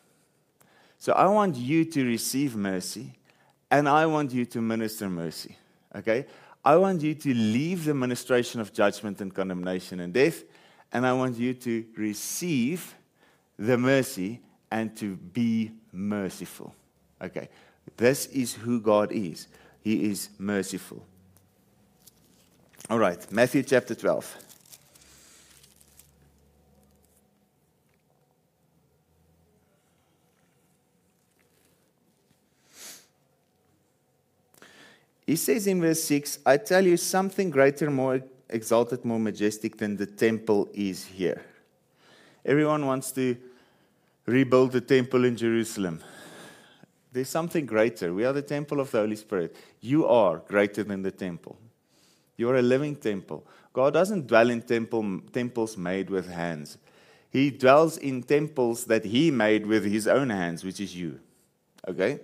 So 0.99 1.13
I 1.13 1.27
want 1.27 1.55
you 1.55 1.85
to 1.85 2.05
receive 2.05 2.55
mercy 2.55 3.13
and 3.71 3.87
I 3.87 4.05
want 4.05 4.31
you 4.31 4.45
to 4.45 4.61
minister 4.61 5.09
mercy. 5.09 5.57
Okay? 5.95 6.25
I 6.63 6.75
want 6.75 7.01
you 7.01 7.15
to 7.15 7.33
leave 7.33 7.85
the 7.85 7.93
ministration 7.93 8.59
of 8.59 8.73
judgment 8.73 9.21
and 9.21 9.33
condemnation 9.33 10.01
and 10.01 10.13
death, 10.13 10.43
and 10.91 11.05
I 11.05 11.13
want 11.13 11.37
you 11.37 11.53
to 11.53 11.85
receive 11.95 12.95
the 13.57 13.77
mercy 13.77 14.41
and 14.69 14.95
to 14.97 15.15
be 15.15 15.71
merciful. 15.91 16.75
Okay, 17.21 17.49
this 17.97 18.27
is 18.27 18.53
who 18.53 18.81
God 18.81 19.11
is. 19.11 19.47
He 19.81 20.09
is 20.09 20.29
merciful. 20.37 21.05
All 22.89 22.97
right, 22.97 23.31
Matthew 23.31 23.61
chapter 23.61 23.93
12. 23.93 24.35
He 35.27 35.35
says 35.35 35.67
in 35.67 35.79
verse 35.79 36.03
6 36.05 36.39
I 36.43 36.57
tell 36.57 36.83
you 36.83 36.97
something 36.97 37.51
greater, 37.51 37.91
more 37.91 38.21
exalted, 38.49 39.05
more 39.05 39.19
majestic 39.19 39.77
than 39.77 39.95
the 39.95 40.07
temple 40.07 40.67
is 40.73 41.05
here. 41.05 41.45
Everyone 42.43 42.87
wants 42.87 43.11
to 43.11 43.37
rebuild 44.25 44.71
the 44.71 44.81
temple 44.81 45.25
in 45.25 45.37
Jerusalem. 45.37 46.01
There's 47.11 47.29
something 47.29 47.67
greater. 47.67 48.11
We 48.15 48.25
are 48.25 48.33
the 48.33 48.41
temple 48.41 48.79
of 48.79 48.89
the 48.89 48.97
Holy 48.97 49.15
Spirit. 49.15 49.55
You 49.79 50.07
are 50.07 50.37
greater 50.39 50.83
than 50.83 51.03
the 51.03 51.11
temple. 51.11 51.55
You 52.39 52.49
are 52.49 52.55
a 52.55 52.61
living 52.61 52.95
temple. 52.95 53.45
God 53.73 53.93
doesn't 53.93 54.27
dwell 54.27 54.49
in 54.49 54.61
temple, 54.61 55.19
temples 55.33 55.75
made 55.75 56.09
with 56.09 56.29
hands. 56.29 56.77
He 57.29 57.51
dwells 57.51 57.97
in 57.97 58.23
temples 58.23 58.85
that 58.85 59.03
He 59.03 59.29
made 59.29 59.65
with 59.67 59.83
His 59.83 60.07
own 60.07 60.29
hands, 60.29 60.63
which 60.63 60.79
is 60.79 60.95
you. 60.95 61.19
Okay? 61.85 62.21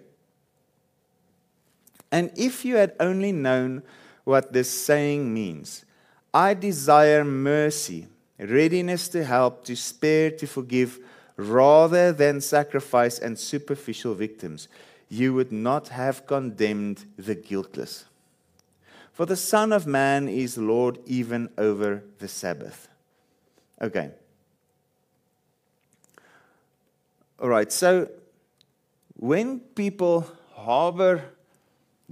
And 2.13 2.31
if 2.37 2.63
you 2.63 2.77
had 2.77 2.93
only 2.97 3.33
known 3.33 3.83
what 4.23 4.53
this 4.53 4.69
saying 4.69 5.33
means, 5.33 5.83
I 6.33 6.53
desire 6.53 7.25
mercy, 7.25 8.07
readiness 8.39 9.09
to 9.09 9.25
help, 9.25 9.65
to 9.65 9.75
spare, 9.75 10.31
to 10.31 10.47
forgive 10.47 10.97
rather 11.35 12.13
than 12.13 12.39
sacrifice 12.39 13.19
and 13.19 13.37
superficial 13.37 14.13
victims, 14.13 14.69
you 15.09 15.33
would 15.33 15.51
not 15.51 15.89
have 15.89 16.25
condemned 16.25 17.03
the 17.17 17.35
guiltless. 17.35 18.05
For 19.15 19.25
the 19.25 19.37
Son 19.37 19.71
of 19.71 19.87
Man 19.87 20.27
is 20.27 20.57
Lord 20.57 20.99
even 21.05 21.47
over 21.57 22.03
the 22.19 22.27
Sabbath. 22.27 22.89
Okay. 23.81 24.11
All 27.39 27.47
right, 27.47 27.71
so 27.71 28.09
when 29.15 29.61
people 29.61 30.29
harbor 30.53 31.23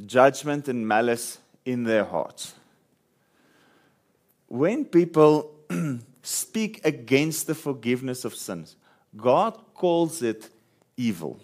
judgment 0.05 0.69
and 0.69 0.87
malice 0.87 1.39
in 1.65 1.83
their 1.83 2.05
hearts, 2.05 2.53
when 4.47 4.85
people 4.85 5.53
speak 6.23 6.79
against 6.85 7.47
the 7.47 7.55
forgiveness 7.55 8.23
of 8.23 8.33
sins, 8.33 8.77
God 9.17 9.59
calls 9.73 10.21
it 10.21 10.49
evil. 10.95 11.37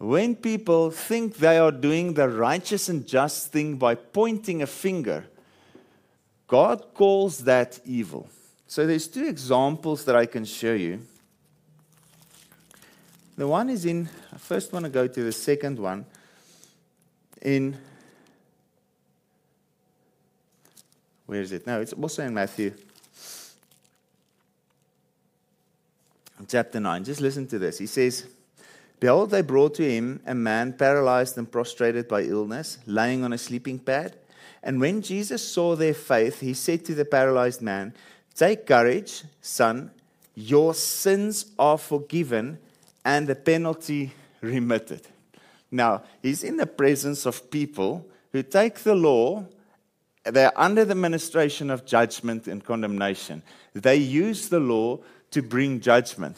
When 0.00 0.34
people 0.34 0.90
think 0.90 1.36
they 1.36 1.58
are 1.58 1.70
doing 1.70 2.14
the 2.14 2.26
righteous 2.26 2.88
and 2.88 3.06
just 3.06 3.52
thing 3.52 3.76
by 3.76 3.96
pointing 3.96 4.62
a 4.62 4.66
finger, 4.66 5.26
God 6.46 6.94
calls 6.94 7.40
that 7.40 7.78
evil. 7.84 8.26
So 8.66 8.86
there's 8.86 9.06
two 9.06 9.26
examples 9.26 10.06
that 10.06 10.16
I 10.16 10.24
can 10.24 10.46
show 10.46 10.72
you. 10.72 11.02
The 13.36 13.46
one 13.46 13.68
is 13.68 13.84
in, 13.84 14.08
I 14.32 14.38
first 14.38 14.72
want 14.72 14.86
to 14.86 14.90
go 14.90 15.06
to 15.06 15.22
the 15.22 15.32
second 15.32 15.78
one. 15.78 16.06
In, 17.42 17.76
where 21.26 21.42
is 21.42 21.52
it? 21.52 21.66
No, 21.66 21.78
it's 21.78 21.92
also 21.92 22.24
in 22.24 22.32
Matthew 22.32 22.72
chapter 26.48 26.80
9. 26.80 27.04
Just 27.04 27.20
listen 27.20 27.46
to 27.48 27.58
this. 27.58 27.76
He 27.76 27.86
says, 27.86 28.26
Behold, 29.00 29.30
they 29.30 29.40
brought 29.40 29.74
to 29.74 29.90
him 29.90 30.20
a 30.26 30.34
man 30.34 30.74
paralyzed 30.74 31.38
and 31.38 31.50
prostrated 31.50 32.06
by 32.06 32.22
illness, 32.22 32.78
lying 32.86 33.24
on 33.24 33.32
a 33.32 33.38
sleeping 33.38 33.78
pad. 33.78 34.16
And 34.62 34.78
when 34.78 35.00
Jesus 35.00 35.46
saw 35.46 35.74
their 35.74 35.94
faith, 35.94 36.40
he 36.40 36.52
said 36.52 36.84
to 36.84 36.94
the 36.94 37.06
paralyzed 37.06 37.62
man, 37.62 37.94
Take 38.34 38.66
courage, 38.66 39.24
son, 39.40 39.90
your 40.34 40.74
sins 40.74 41.46
are 41.58 41.78
forgiven 41.78 42.58
and 43.04 43.26
the 43.26 43.34
penalty 43.34 44.12
remitted. 44.42 45.08
Now, 45.70 46.02
he's 46.22 46.44
in 46.44 46.58
the 46.58 46.66
presence 46.66 47.24
of 47.26 47.50
people 47.50 48.06
who 48.32 48.42
take 48.42 48.80
the 48.80 48.94
law, 48.94 49.46
they're 50.24 50.58
under 50.58 50.84
the 50.84 50.94
ministration 50.94 51.70
of 51.70 51.86
judgment 51.86 52.46
and 52.46 52.62
condemnation. 52.62 53.42
They 53.72 53.96
use 53.96 54.48
the 54.48 54.60
law 54.60 54.98
to 55.30 55.42
bring 55.42 55.80
judgment. 55.80 56.36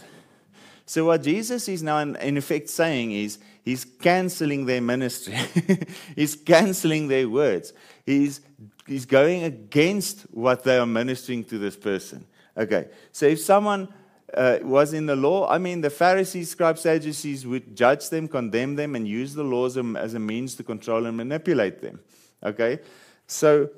So, 0.92 1.06
what 1.06 1.22
Jesus 1.22 1.68
is 1.68 1.82
now, 1.82 2.00
in, 2.00 2.36
effect, 2.36 2.68
saying 2.68 3.12
is 3.12 3.38
he's 3.64 3.82
canceling 3.82 4.66
their 4.66 4.82
ministry, 4.82 5.34
he's 6.16 6.36
canceling 6.36 7.08
their 7.08 7.30
words, 7.30 7.72
he's, 8.04 8.42
he's 8.86 9.06
going 9.06 9.42
against 9.44 10.24
what 10.32 10.64
they 10.64 10.76
are 10.76 10.84
ministering 10.84 11.44
to 11.44 11.56
this 11.56 11.78
person. 11.78 12.26
Okay, 12.58 12.88
so 13.10 13.24
if 13.24 13.40
someone 13.40 13.88
uh, 14.34 14.58
was 14.60 14.92
in 14.92 15.06
the 15.06 15.16
law, 15.16 15.48
I 15.48 15.56
mean, 15.56 15.80
the 15.80 15.88
Pharisees, 15.88 16.50
scribes, 16.50 16.82
Sadducees 16.82 17.46
would 17.46 17.74
judge 17.74 18.10
them, 18.10 18.28
condemn 18.28 18.76
them, 18.76 18.94
and 18.94 19.08
use 19.08 19.32
the 19.32 19.44
laws 19.44 19.78
as 19.78 20.12
a 20.12 20.18
means 20.18 20.56
to 20.56 20.62
control 20.62 21.06
and 21.06 21.16
manipulate 21.16 21.80
them. 21.80 22.00
Okay, 22.44 22.80
so 23.26 23.70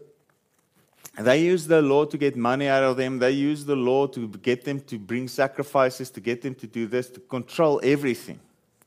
they 1.18 1.42
use 1.42 1.66
the 1.66 1.80
law 1.80 2.04
to 2.04 2.18
get 2.18 2.36
money 2.36 2.68
out 2.68 2.82
of 2.82 2.96
them. 2.96 3.18
They 3.18 3.30
use 3.30 3.64
the 3.64 3.76
law 3.76 4.06
to 4.08 4.28
get 4.28 4.64
them 4.64 4.80
to 4.82 4.98
bring 4.98 5.28
sacrifices, 5.28 6.10
to 6.10 6.20
get 6.20 6.42
them 6.42 6.54
to 6.56 6.66
do 6.66 6.86
this, 6.86 7.08
to 7.10 7.20
control 7.20 7.80
everything. 7.84 8.40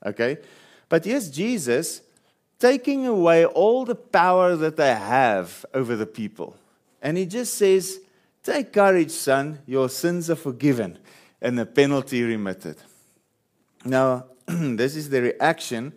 Okay? 0.04 0.38
But 0.88 1.04
here's 1.04 1.30
Jesus 1.30 2.02
taking 2.58 3.06
away 3.06 3.46
all 3.46 3.84
the 3.84 3.94
power 3.94 4.56
that 4.56 4.76
they 4.76 4.94
have 4.94 5.64
over 5.72 5.96
the 5.96 6.06
people. 6.06 6.56
And 7.00 7.16
he 7.16 7.24
just 7.24 7.54
says, 7.54 8.00
Take 8.42 8.72
courage, 8.72 9.10
son, 9.10 9.60
your 9.66 9.88
sins 9.88 10.30
are 10.30 10.36
forgiven 10.36 10.98
and 11.40 11.58
the 11.58 11.66
penalty 11.66 12.22
remitted. 12.22 12.76
Now, 13.84 14.26
this 14.46 14.96
is 14.96 15.10
the 15.10 15.22
reaction 15.22 15.92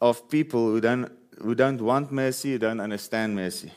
of 0.00 0.28
people 0.28 0.66
who 0.66 0.80
don't, 0.80 1.10
who 1.40 1.54
don't 1.54 1.80
want 1.80 2.12
mercy, 2.12 2.52
who 2.52 2.58
don't 2.58 2.80
understand 2.80 3.34
mercy. 3.34 3.72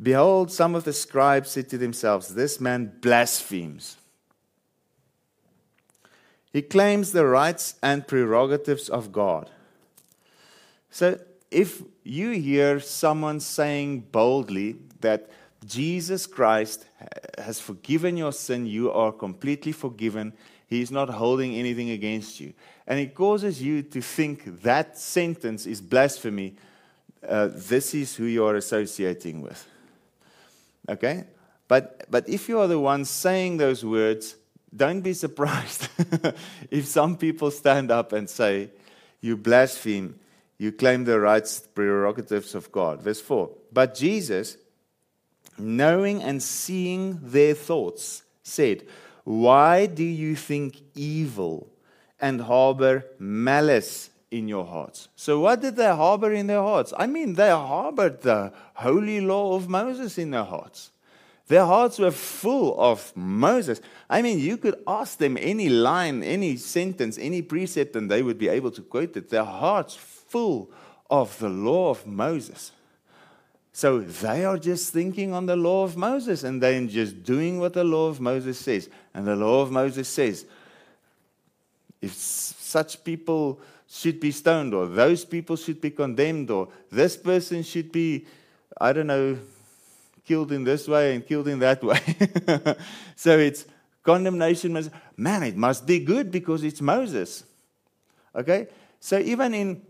Behold, 0.00 0.50
some 0.50 0.74
of 0.74 0.84
the 0.84 0.92
scribes 0.92 1.50
said 1.50 1.68
to 1.70 1.78
themselves, 1.78 2.34
This 2.34 2.60
man 2.60 2.92
blasphemes. 3.00 3.96
He 6.52 6.62
claims 6.62 7.12
the 7.12 7.26
rights 7.26 7.76
and 7.82 8.06
prerogatives 8.06 8.88
of 8.88 9.10
God. 9.10 9.50
So, 10.90 11.18
if 11.50 11.82
you 12.02 12.32
hear 12.32 12.80
someone 12.80 13.40
saying 13.40 14.00
boldly 14.12 14.76
that 15.00 15.30
Jesus 15.64 16.26
Christ 16.26 16.86
has 17.38 17.60
forgiven 17.60 18.16
your 18.16 18.32
sin, 18.32 18.66
you 18.66 18.90
are 18.90 19.12
completely 19.12 19.72
forgiven, 19.72 20.32
He 20.66 20.82
is 20.82 20.90
not 20.90 21.08
holding 21.08 21.54
anything 21.54 21.90
against 21.90 22.40
you, 22.40 22.52
and 22.86 22.98
it 22.98 23.14
causes 23.14 23.62
you 23.62 23.82
to 23.82 24.00
think 24.00 24.62
that 24.62 24.98
sentence 24.98 25.66
is 25.66 25.80
blasphemy, 25.80 26.56
uh, 27.26 27.48
this 27.52 27.94
is 27.94 28.16
who 28.16 28.24
you 28.24 28.44
are 28.44 28.56
associating 28.56 29.40
with. 29.40 29.66
Okay? 30.88 31.24
But, 31.68 32.04
but 32.10 32.28
if 32.28 32.48
you 32.48 32.60
are 32.60 32.66
the 32.66 32.78
one 32.78 33.04
saying 33.04 33.56
those 33.56 33.84
words, 33.84 34.36
don't 34.74 35.00
be 35.00 35.12
surprised 35.24 35.88
if 36.70 36.86
some 36.86 37.16
people 37.16 37.50
stand 37.50 37.90
up 37.90 38.12
and 38.12 38.28
say, 38.28 38.70
You 39.20 39.36
blaspheme, 39.36 40.18
you 40.58 40.72
claim 40.72 41.04
the 41.04 41.18
rights, 41.18 41.60
prerogatives 41.74 42.54
of 42.54 42.70
God. 42.72 43.02
Verse 43.02 43.20
4 43.20 43.50
But 43.72 43.94
Jesus, 43.94 44.56
knowing 45.58 46.22
and 46.22 46.42
seeing 46.42 47.18
their 47.22 47.54
thoughts, 47.54 48.22
said, 48.42 48.84
Why 49.24 49.86
do 49.86 50.04
you 50.04 50.36
think 50.36 50.80
evil 50.94 51.68
and 52.20 52.40
harbor 52.40 53.04
malice 53.18 54.10
in 54.32 54.48
your 54.48 54.64
hearts? 54.64 55.08
So, 55.14 55.40
what 55.40 55.60
did 55.60 55.76
they 55.76 55.86
harbor 55.86 56.32
in 56.32 56.46
their 56.48 56.62
hearts? 56.62 56.92
I 56.96 57.06
mean, 57.06 57.34
they 57.34 57.50
harbored 57.50 58.22
the 58.22 58.52
holy 58.74 59.20
law 59.20 59.54
of 59.54 59.68
Moses 59.68 60.18
in 60.18 60.30
their 60.30 60.44
hearts. 60.44 60.90
Their 61.48 61.66
hearts 61.66 61.98
were 61.98 62.10
full 62.10 62.80
of 62.80 63.12
Moses. 63.14 63.80
I 64.08 64.22
mean, 64.22 64.38
you 64.38 64.56
could 64.56 64.76
ask 64.86 65.18
them 65.18 65.36
any 65.38 65.68
line, 65.68 66.22
any 66.22 66.56
sentence, 66.56 67.18
any 67.18 67.42
precept, 67.42 67.94
and 67.94 68.10
they 68.10 68.22
would 68.22 68.38
be 68.38 68.48
able 68.48 68.70
to 68.70 68.80
quote 68.80 69.16
it. 69.16 69.28
Their 69.28 69.44
hearts 69.44 69.94
full 69.94 70.70
of 71.10 71.38
the 71.38 71.50
law 71.50 71.90
of 71.90 72.06
Moses. 72.06 72.72
So 73.74 74.00
they 74.00 74.44
are 74.44 74.58
just 74.58 74.92
thinking 74.92 75.32
on 75.32 75.46
the 75.46 75.56
law 75.56 75.84
of 75.84 75.96
Moses 75.96 76.44
and 76.44 76.62
they're 76.62 76.86
just 76.86 77.22
doing 77.22 77.58
what 77.58 77.72
the 77.72 77.84
law 77.84 78.08
of 78.08 78.20
Moses 78.20 78.58
says. 78.58 78.88
And 79.14 79.26
the 79.26 79.36
law 79.36 79.62
of 79.62 79.70
Moses 79.70 80.08
says 80.08 80.46
if 82.02 82.12
such 82.12 83.02
people 83.04 83.60
should 83.92 84.18
be 84.18 84.30
stoned, 84.30 84.72
or 84.72 84.86
those 84.86 85.22
people 85.22 85.54
should 85.54 85.78
be 85.78 85.90
condemned, 85.90 86.50
or 86.50 86.68
this 86.90 87.14
person 87.14 87.62
should 87.62 87.92
be, 87.92 88.26
I 88.80 88.94
don't 88.94 89.06
know, 89.06 89.38
killed 90.24 90.50
in 90.50 90.64
this 90.64 90.88
way 90.88 91.14
and 91.14 91.26
killed 91.26 91.46
in 91.46 91.58
that 91.58 91.84
way. 91.84 92.00
so 93.16 93.38
it's 93.38 93.66
condemnation. 94.02 94.90
Man, 95.14 95.42
it 95.42 95.56
must 95.56 95.86
be 95.86 95.98
good 95.98 96.30
because 96.30 96.64
it's 96.64 96.80
Moses. 96.80 97.44
Okay? 98.34 98.68
So 98.98 99.18
even 99.18 99.52
in, 99.52 99.82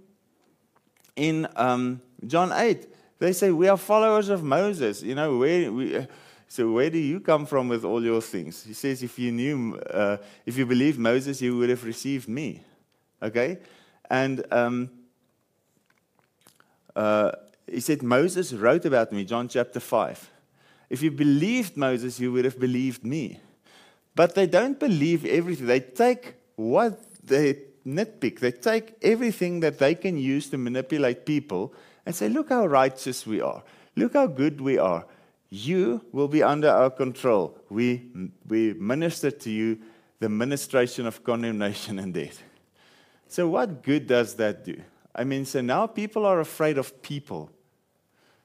in 1.15 1.47
um, 1.55 2.01
John 2.27 2.51
8, 2.51 2.89
they 3.21 3.33
say, 3.33 3.53
We 3.53 3.69
are 3.69 3.77
followers 3.77 4.31
of 4.31 4.43
Moses. 4.43 5.03
You 5.03 5.15
know, 5.15 5.37
we. 5.37 6.07
So 6.49 6.71
where 6.73 6.91
do 6.91 6.99
you 6.99 7.21
come 7.21 7.47
from 7.47 7.69
with 7.69 7.83
all 7.83 8.03
your 8.05 8.21
things? 8.21 8.63
He 8.65 8.75
says, 8.75 9.03
if 9.03 9.19
you 9.19 9.33
knew, 9.33 9.77
uh, 9.91 10.19
if 10.45 10.59
you 10.59 10.67
believed 10.67 10.99
Moses, 10.99 11.41
you 11.41 11.57
would 11.57 11.71
have 11.71 11.83
received 11.83 12.29
me. 12.29 12.63
Okay, 13.23 13.57
and 14.13 14.45
um, 14.53 14.91
uh, 16.95 17.33
he 17.67 17.81
said, 17.81 18.03
Moses 18.03 18.53
wrote 18.53 18.85
about 18.85 19.11
me, 19.11 19.25
John 19.25 19.49
chapter 19.49 19.81
5. 19.81 20.31
If 20.91 21.03
you 21.03 21.11
believed 21.11 21.79
Moses, 21.79 22.21
you 22.21 22.31
would 22.33 22.45
have 22.45 22.61
believed 22.61 23.07
me. 23.07 23.41
But 24.15 24.35
they 24.35 24.47
don't 24.47 24.79
believe 24.79 25.25
everything. 25.25 25.67
They 25.67 25.81
take 25.81 26.35
what 26.57 27.01
they 27.25 27.63
nitpick, 27.87 28.41
they 28.41 28.53
take 28.53 28.95
everything 29.01 29.61
that 29.61 29.79
they 29.79 29.95
can 29.95 30.19
use 30.19 30.51
to 30.51 30.59
manipulate 30.59 31.25
people 31.25 31.73
and 32.05 32.15
say, 32.15 32.29
Look 32.29 32.51
how 32.51 32.67
righteous 32.67 33.27
we 33.27 33.41
are. 33.41 33.63
Look 33.97 34.13
how 34.13 34.27
good 34.27 34.61
we 34.61 34.77
are. 34.77 35.07
You 35.49 36.05
will 36.13 36.29
be 36.29 36.43
under 36.43 36.69
our 36.69 36.91
control. 36.91 37.59
We, 37.71 38.11
we 38.47 38.75
minister 38.75 39.31
to 39.31 39.51
you 39.51 39.79
the 40.21 40.29
ministration 40.29 41.07
of 41.07 41.25
condemnation 41.25 41.99
and 41.99 42.13
death. 42.13 42.43
So, 43.33 43.49
what 43.49 43.83
good 43.83 44.07
does 44.07 44.35
that 44.35 44.63
do? 44.63 44.79
I 45.15 45.25
mean, 45.25 45.47
so 45.47 45.63
now 45.63 45.87
people 45.87 46.27
are 46.27 46.39
afraid 46.41 46.77
of 46.77 47.01
people. 47.01 47.51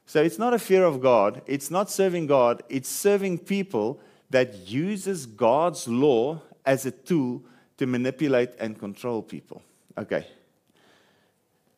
So 0.06 0.22
it's 0.22 0.38
not 0.38 0.54
a 0.54 0.58
fear 0.58 0.82
of 0.82 1.02
God, 1.02 1.42
it's 1.46 1.70
not 1.70 1.90
serving 1.90 2.26
God, 2.26 2.62
it's 2.70 2.88
serving 2.88 3.40
people 3.40 4.00
that 4.30 4.66
uses 4.66 5.26
God's 5.26 5.86
law 5.88 6.40
as 6.64 6.86
a 6.86 6.90
tool 6.90 7.44
to 7.76 7.86
manipulate 7.86 8.52
and 8.58 8.78
control 8.78 9.20
people. 9.20 9.60
Okay. 9.98 10.26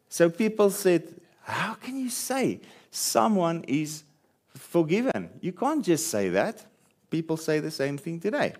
So 0.08 0.30
people 0.30 0.70
said, 0.70 1.12
How 1.42 1.74
can 1.74 1.98
you 1.98 2.10
say 2.10 2.60
someone 2.92 3.64
is 3.66 4.04
forgiven? 4.54 5.30
You 5.40 5.52
can't 5.52 5.84
just 5.84 6.06
say 6.12 6.28
that. 6.28 6.64
People 7.10 7.36
say 7.36 7.58
the 7.58 7.72
same 7.72 7.98
thing 7.98 8.20
today. 8.20 8.54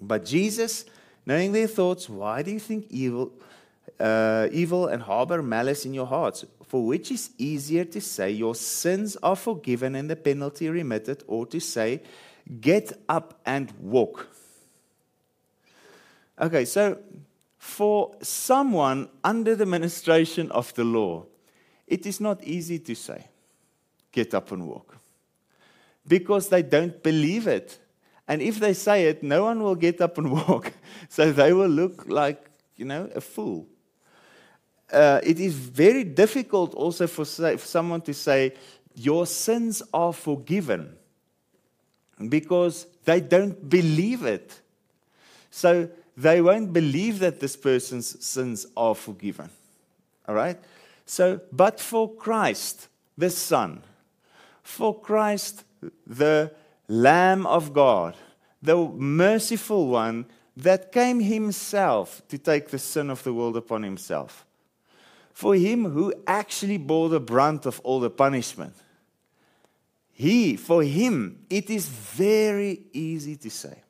But 0.00 0.24
Jesus, 0.24 0.84
knowing 1.26 1.52
their 1.52 1.66
thoughts, 1.66 2.08
why 2.08 2.42
do 2.42 2.50
you 2.50 2.60
think 2.60 2.86
evil? 2.90 3.32
uh, 4.00 4.48
evil 4.52 4.88
and 4.88 5.02
harbor 5.02 5.42
malice 5.42 5.86
in 5.86 5.94
your 5.94 6.06
hearts. 6.06 6.44
For 6.66 6.84
which 6.84 7.10
is 7.10 7.30
easier 7.38 7.84
to 7.84 8.00
say, 8.00 8.30
Your 8.30 8.54
sins 8.54 9.16
are 9.22 9.36
forgiven 9.36 9.94
and 9.94 10.10
the 10.10 10.16
penalty 10.16 10.68
remitted, 10.68 11.22
or 11.26 11.46
to 11.46 11.60
say, 11.60 12.02
Get 12.60 12.92
up 13.08 13.40
and 13.46 13.72
walk? 13.80 14.28
Okay, 16.40 16.64
so 16.64 16.98
for 17.58 18.14
someone 18.20 19.08
under 19.22 19.54
the 19.54 19.66
ministration 19.66 20.50
of 20.50 20.74
the 20.74 20.84
law, 20.84 21.26
it 21.86 22.06
is 22.06 22.20
not 22.20 22.42
easy 22.42 22.78
to 22.80 22.94
say, 22.94 23.28
Get 24.10 24.34
up 24.34 24.50
and 24.52 24.66
walk. 24.66 24.96
Because 26.06 26.48
they 26.48 26.62
don't 26.62 27.02
believe 27.02 27.46
it. 27.46 27.78
And 28.26 28.40
if 28.40 28.58
they 28.58 28.74
say 28.74 29.06
it, 29.06 29.22
no 29.22 29.44
one 29.44 29.62
will 29.62 29.74
get 29.74 30.00
up 30.00 30.18
and 30.18 30.32
walk. 30.48 30.72
So 31.08 31.32
they 31.32 31.52
will 31.52 31.68
look 31.68 32.04
like, 32.06 32.50
you 32.76 32.84
know, 32.84 33.10
a 33.14 33.20
fool 33.20 33.66
uh, 34.92 35.20
it 35.22 35.40
is 35.40 35.54
very 35.54 36.04
difficult 36.04 36.74
also 36.74 37.06
for, 37.06 37.24
say, 37.24 37.56
for 37.56 37.66
someone 37.66 38.00
to 38.02 38.14
say, 38.14 38.54
Your 38.94 39.26
sins 39.26 39.82
are 39.92 40.12
forgiven, 40.12 40.96
because 42.28 42.86
they 43.04 43.20
don't 43.20 43.68
believe 43.68 44.24
it. 44.24 44.60
So 45.50 45.88
they 46.16 46.40
won't 46.40 46.72
believe 46.72 47.18
that 47.20 47.40
this 47.40 47.56
person's 47.56 48.24
sins 48.24 48.66
are 48.76 48.94
forgiven. 48.94 49.50
All 50.28 50.34
right? 50.34 50.58
So, 51.06 51.40
but 51.52 51.80
for 51.80 52.12
Christ, 52.14 52.88
the 53.18 53.30
Son, 53.30 53.82
for 54.62 54.98
Christ, 54.98 55.64
the 56.06 56.52
Lamb 56.88 57.46
of 57.46 57.72
God, 57.72 58.16
the 58.62 58.76
merciful 58.76 59.88
one 59.88 60.26
that 60.56 60.92
came 60.92 61.20
himself 61.20 62.22
to 62.28 62.38
take 62.38 62.68
the 62.68 62.78
sin 62.78 63.10
of 63.10 63.22
the 63.22 63.32
world 63.32 63.56
upon 63.56 63.82
himself 63.82 64.44
for 65.34 65.56
him 65.56 65.90
who 65.90 66.14
actually 66.28 66.78
bore 66.78 67.08
the 67.08 67.20
brunt 67.20 67.66
of 67.66 67.80
all 67.80 67.98
the 67.98 68.08
punishment. 68.08 68.72
He, 70.12 70.56
for 70.56 70.84
him, 70.84 71.44
it 71.50 71.68
is 71.68 71.88
very 71.88 72.82
easy 72.92 73.34
to 73.36 73.50
say, 73.50 73.82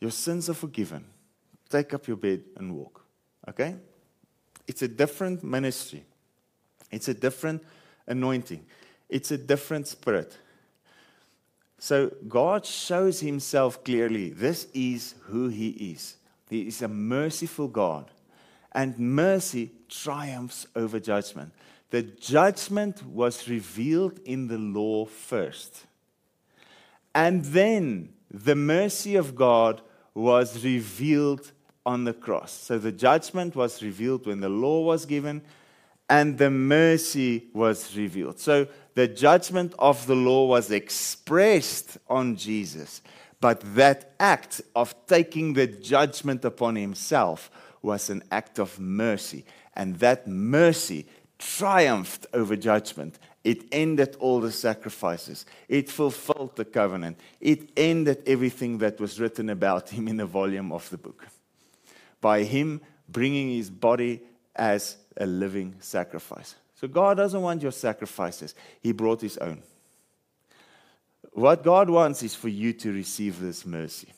Your 0.00 0.10
sins 0.10 0.50
are 0.50 0.54
forgiven. 0.54 1.06
Take 1.70 1.94
up 1.94 2.06
your 2.06 2.18
bed 2.18 2.42
and 2.58 2.76
walk. 2.76 3.02
Okay? 3.48 3.76
It's 4.68 4.82
a 4.82 4.88
different 4.88 5.42
ministry, 5.42 6.04
it's 6.90 7.08
a 7.08 7.14
different 7.14 7.64
anointing, 8.06 8.66
it's 9.08 9.30
a 9.30 9.38
different 9.38 9.88
spirit. 9.88 10.36
So 11.86 12.10
God 12.26 12.66
shows 12.66 13.20
himself 13.20 13.84
clearly. 13.84 14.30
This 14.30 14.66
is 14.74 15.14
who 15.26 15.46
he 15.46 15.68
is. 15.68 16.16
He 16.50 16.66
is 16.66 16.82
a 16.82 16.88
merciful 16.88 17.68
God 17.68 18.10
and 18.72 18.98
mercy 18.98 19.70
triumphs 19.88 20.66
over 20.74 20.98
judgment. 20.98 21.52
The 21.90 22.02
judgment 22.02 23.06
was 23.06 23.48
revealed 23.48 24.18
in 24.24 24.48
the 24.48 24.58
law 24.58 25.04
first. 25.04 25.86
And 27.14 27.44
then 27.44 28.14
the 28.32 28.56
mercy 28.56 29.14
of 29.14 29.36
God 29.36 29.80
was 30.12 30.64
revealed 30.64 31.52
on 31.84 32.02
the 32.02 32.14
cross. 32.14 32.50
So 32.50 32.78
the 32.78 32.90
judgment 32.90 33.54
was 33.54 33.80
revealed 33.80 34.26
when 34.26 34.40
the 34.40 34.48
law 34.48 34.82
was 34.82 35.06
given, 35.06 35.40
and 36.10 36.36
the 36.36 36.50
mercy 36.50 37.44
was 37.52 37.96
revealed. 37.96 38.40
So 38.40 38.66
the 38.96 39.06
judgment 39.06 39.74
of 39.78 40.06
the 40.06 40.16
law 40.16 40.46
was 40.46 40.70
expressed 40.70 41.98
on 42.08 42.34
Jesus, 42.34 43.02
but 43.40 43.60
that 43.74 44.14
act 44.18 44.62
of 44.74 44.94
taking 45.06 45.52
the 45.52 45.66
judgment 45.66 46.44
upon 46.44 46.76
himself 46.76 47.50
was 47.82 48.08
an 48.08 48.24
act 48.32 48.58
of 48.58 48.80
mercy. 48.80 49.44
And 49.74 49.96
that 49.96 50.26
mercy 50.26 51.06
triumphed 51.38 52.26
over 52.32 52.56
judgment 52.56 53.18
It 53.46 53.62
ended 53.70 54.16
all 54.18 54.40
the 54.40 54.50
sacrifices. 54.50 55.46
It 55.68 55.88
fulfilled 55.88 56.56
the 56.56 56.64
covenant. 56.64 57.20
It 57.40 57.70
ended 57.76 58.24
everything 58.26 58.78
that 58.78 58.98
was 58.98 59.20
written 59.20 59.50
about 59.50 59.90
him 59.90 60.08
in 60.08 60.16
the 60.16 60.26
volume 60.26 60.72
of 60.72 60.90
the 60.90 60.98
book. 60.98 61.28
By 62.20 62.42
him 62.42 62.80
bringing 63.08 63.50
his 63.50 63.70
body 63.70 64.22
as 64.56 64.96
a 65.16 65.26
living 65.26 65.76
sacrifice. 65.78 66.56
So 66.78 66.86
God 66.86 67.16
doesn't 67.16 67.40
want 67.40 67.62
your 67.62 67.72
sacrifices, 67.72 68.54
He 68.80 68.92
brought 68.92 69.20
His 69.20 69.38
own. 69.38 69.62
What 71.32 71.62
God 71.62 71.90
wants 71.90 72.22
is 72.22 72.34
for 72.34 72.48
you 72.48 72.72
to 72.74 72.92
receive 72.92 73.40
this 73.40 73.66
mercy 73.66 74.08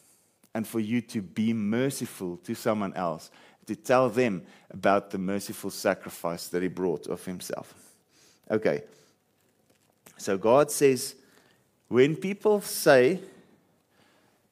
and 0.55 0.67
for 0.67 0.81
you 0.81 1.01
to 1.03 1.23
be 1.23 1.53
merciful 1.53 2.37
to 2.39 2.55
someone 2.55 2.95
else, 2.95 3.31
to 3.67 3.77
tell 3.77 4.09
them 4.09 4.43
about 4.71 5.11
the 5.11 5.19
merciful 5.19 5.71
sacrifice 5.71 6.49
that 6.49 6.63
He 6.63 6.69
brought 6.69 7.07
of 7.07 7.25
Himself. 7.25 7.75
Okay. 8.51 8.83
So 10.17 10.37
God 10.37 10.71
says, 10.71 11.15
when 11.87 12.17
people 12.17 12.61
say 12.61 13.21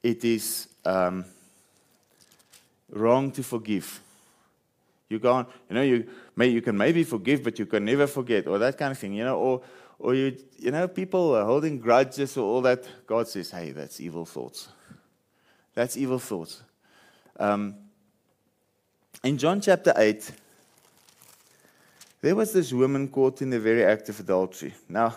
it 0.02 0.24
is 0.24 0.68
um, 0.84 1.24
wrong 2.90 3.32
to 3.32 3.42
forgive, 3.42 4.00
you 5.08 5.20
on, 5.28 5.46
you 5.68 5.74
know, 5.74 5.82
you, 5.82 6.06
may, 6.34 6.48
you 6.48 6.60
can 6.60 6.76
maybe 6.76 7.04
forgive, 7.04 7.42
but 7.42 7.58
you 7.58 7.66
can 7.66 7.84
never 7.84 8.06
forget, 8.06 8.46
or 8.46 8.58
that 8.58 8.76
kind 8.76 8.92
of 8.92 8.98
thing, 8.98 9.14
you 9.14 9.24
know, 9.24 9.38
or, 9.38 9.62
or 9.98 10.14
you, 10.14 10.36
you 10.58 10.70
know, 10.70 10.88
people 10.88 11.34
are 11.36 11.44
holding 11.44 11.78
grudges 11.78 12.36
or 12.36 12.44
all 12.44 12.62
that. 12.62 12.84
God 13.06 13.28
says, 13.28 13.50
hey, 13.50 13.70
that's 13.70 14.00
evil 14.00 14.24
thoughts. 14.24 14.68
That's 15.74 15.96
evil 15.96 16.18
thoughts. 16.18 16.62
Um, 17.38 17.76
in 19.22 19.38
John 19.38 19.60
chapter 19.60 19.92
8, 19.96 20.30
there 22.22 22.34
was 22.34 22.52
this 22.52 22.72
woman 22.72 23.08
caught 23.08 23.42
in 23.42 23.50
the 23.50 23.60
very 23.60 23.84
act 23.84 24.08
of 24.08 24.18
adultery. 24.18 24.74
Now, 24.88 25.16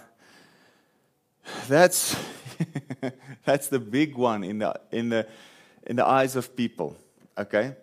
that's 1.67 2.15
that's 3.45 3.67
the 3.67 3.79
big 3.79 4.15
one 4.15 4.43
in 4.43 4.59
the 4.59 4.79
in 4.91 5.09
the 5.09 5.27
in 5.87 5.95
the 5.95 6.05
eyes 6.05 6.35
of 6.35 6.55
people. 6.55 6.95
Okay? 7.37 7.75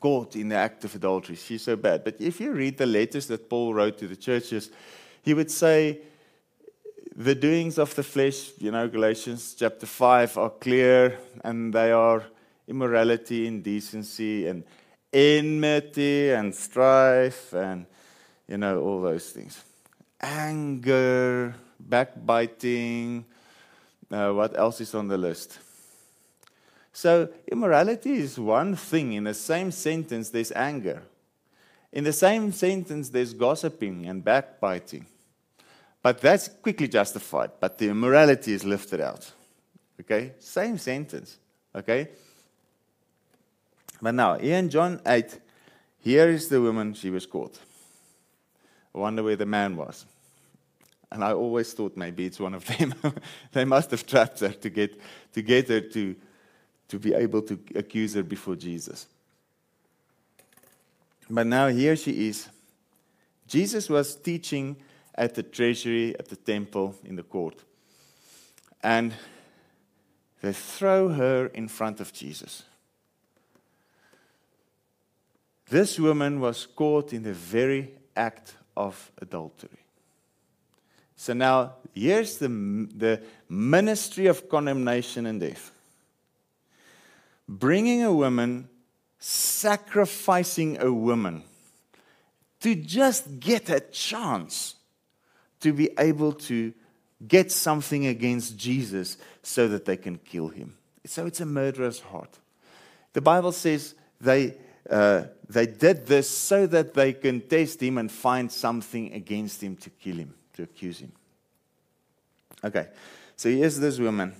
Caught 0.00 0.36
in 0.36 0.48
the 0.48 0.56
act 0.56 0.84
of 0.84 0.94
adultery. 0.94 1.36
She's 1.36 1.62
so 1.62 1.76
bad. 1.76 2.04
But 2.04 2.16
if 2.20 2.40
you 2.40 2.52
read 2.52 2.78
the 2.78 2.86
letters 2.86 3.26
that 3.28 3.48
Paul 3.48 3.74
wrote 3.74 3.98
to 3.98 4.08
the 4.08 4.16
churches, 4.16 4.70
he 5.22 5.34
would 5.34 5.50
say 5.50 6.00
the 7.16 7.34
doings 7.34 7.78
of 7.78 7.94
the 7.94 8.02
flesh, 8.02 8.50
you 8.58 8.70
know, 8.70 8.88
Galatians 8.88 9.54
chapter 9.58 9.86
5 9.86 10.38
are 10.38 10.50
clear 10.50 11.18
and 11.42 11.72
they 11.72 11.92
are 11.92 12.24
immorality, 12.66 13.46
indecency, 13.46 14.46
and 14.46 14.64
enmity 15.12 16.32
and 16.32 16.52
strife 16.52 17.52
and 17.52 17.86
you 18.48 18.56
know 18.56 18.80
all 18.80 19.00
those 19.00 19.30
things 19.30 19.62
anger 20.20 21.54
backbiting. 21.78 23.24
Uh, 24.10 24.32
what 24.32 24.58
else 24.58 24.80
is 24.80 24.94
on 24.94 25.08
the 25.08 25.18
list? 25.18 25.58
So, 26.94 27.28
immorality 27.48 28.12
is 28.12 28.38
one 28.38 28.76
thing. 28.76 29.14
In 29.14 29.24
the 29.24 29.34
same 29.34 29.72
sentence, 29.72 30.30
there's 30.30 30.52
anger. 30.52 31.02
In 31.92 32.04
the 32.04 32.12
same 32.12 32.52
sentence, 32.52 33.08
there's 33.08 33.34
gossiping 33.34 34.06
and 34.06 34.24
backbiting. 34.24 35.04
But 36.00 36.20
that's 36.20 36.46
quickly 36.46 36.86
justified. 36.86 37.50
But 37.58 37.78
the 37.78 37.88
immorality 37.88 38.52
is 38.52 38.64
lifted 38.64 39.00
out. 39.00 39.28
Okay? 40.00 40.34
Same 40.38 40.78
sentence. 40.78 41.36
Okay? 41.74 42.10
But 44.00 44.14
now, 44.14 44.38
here 44.38 44.58
in 44.58 44.70
John 44.70 45.00
8, 45.04 45.40
here 45.98 46.28
is 46.28 46.48
the 46.48 46.60
woman, 46.60 46.94
she 46.94 47.10
was 47.10 47.26
caught. 47.26 47.58
I 48.94 48.98
wonder 48.98 49.24
where 49.24 49.36
the 49.36 49.46
man 49.46 49.76
was. 49.76 50.06
And 51.10 51.24
I 51.24 51.32
always 51.32 51.72
thought 51.72 51.96
maybe 51.96 52.26
it's 52.26 52.38
one 52.38 52.54
of 52.54 52.64
them. 52.66 52.94
they 53.52 53.64
must 53.64 53.90
have 53.90 54.06
trapped 54.06 54.38
her 54.40 54.50
to 54.50 54.70
get, 54.70 55.00
to 55.32 55.42
get 55.42 55.68
her 55.68 55.80
to, 55.80 56.14
to 56.88 56.98
be 56.98 57.14
able 57.14 57.42
to 57.42 57.58
accuse 57.74 58.14
her 58.14 58.22
before 58.22 58.56
Jesus. 58.56 59.06
But 61.28 61.46
now 61.46 61.68
here 61.68 61.96
she 61.96 62.28
is. 62.28 62.48
Jesus 63.46 63.88
was 63.88 64.14
teaching 64.14 64.76
at 65.14 65.34
the 65.34 65.42
treasury, 65.42 66.14
at 66.18 66.28
the 66.28 66.36
temple, 66.36 66.94
in 67.04 67.16
the 67.16 67.22
court. 67.22 67.62
And 68.82 69.14
they 70.42 70.52
throw 70.52 71.08
her 71.08 71.46
in 71.46 71.68
front 71.68 72.00
of 72.00 72.12
Jesus. 72.12 72.64
This 75.68 75.98
woman 75.98 76.40
was 76.40 76.66
caught 76.66 77.12
in 77.12 77.22
the 77.22 77.32
very 77.32 77.92
act 78.14 78.54
of 78.76 79.10
adultery. 79.20 79.78
So 81.16 81.32
now, 81.32 81.74
here's 81.94 82.38
the, 82.38 82.48
the 82.48 83.22
ministry 83.48 84.26
of 84.26 84.48
condemnation 84.48 85.26
and 85.26 85.40
death 85.40 85.70
bringing 87.48 88.02
a 88.02 88.12
woman, 88.12 88.68
sacrificing 89.18 90.80
a 90.80 90.92
woman 90.92 91.42
to 92.60 92.74
just 92.74 93.40
get 93.40 93.68
a 93.68 93.80
chance 93.80 94.76
to 95.60 95.72
be 95.72 95.90
able 95.98 96.32
to 96.32 96.72
get 97.26 97.50
something 97.52 98.06
against 98.06 98.56
Jesus 98.56 99.16
so 99.42 99.68
that 99.68 99.84
they 99.84 99.96
can 99.96 100.18
kill 100.18 100.48
him. 100.48 100.76
So 101.06 101.26
it's 101.26 101.40
a 101.40 101.46
murderer's 101.46 102.00
heart. 102.00 102.38
The 103.12 103.20
Bible 103.20 103.52
says 103.52 103.94
they, 104.20 104.56
uh, 104.88 105.24
they 105.48 105.66
did 105.66 106.06
this 106.06 106.28
so 106.28 106.66
that 106.66 106.94
they 106.94 107.12
can 107.12 107.40
test 107.42 107.82
him 107.82 107.98
and 107.98 108.10
find 108.10 108.50
something 108.50 109.12
against 109.12 109.62
him 109.62 109.76
to 109.76 109.90
kill 109.90 110.16
him 110.16 110.34
to 110.54 110.62
accuse 110.62 111.00
him. 111.00 111.12
Okay, 112.62 112.88
so 113.36 113.50
here's 113.50 113.78
this 113.78 113.98
woman. 113.98 114.34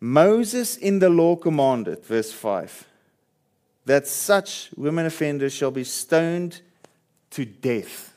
Moses 0.00 0.76
in 0.76 0.98
the 0.98 1.08
law 1.08 1.36
commanded, 1.36 2.04
verse 2.04 2.32
5, 2.32 2.86
that 3.86 4.06
such 4.06 4.70
women 4.76 5.06
offenders 5.06 5.52
shall 5.52 5.70
be 5.70 5.84
stoned 5.84 6.60
to 7.30 7.44
death. 7.44 8.12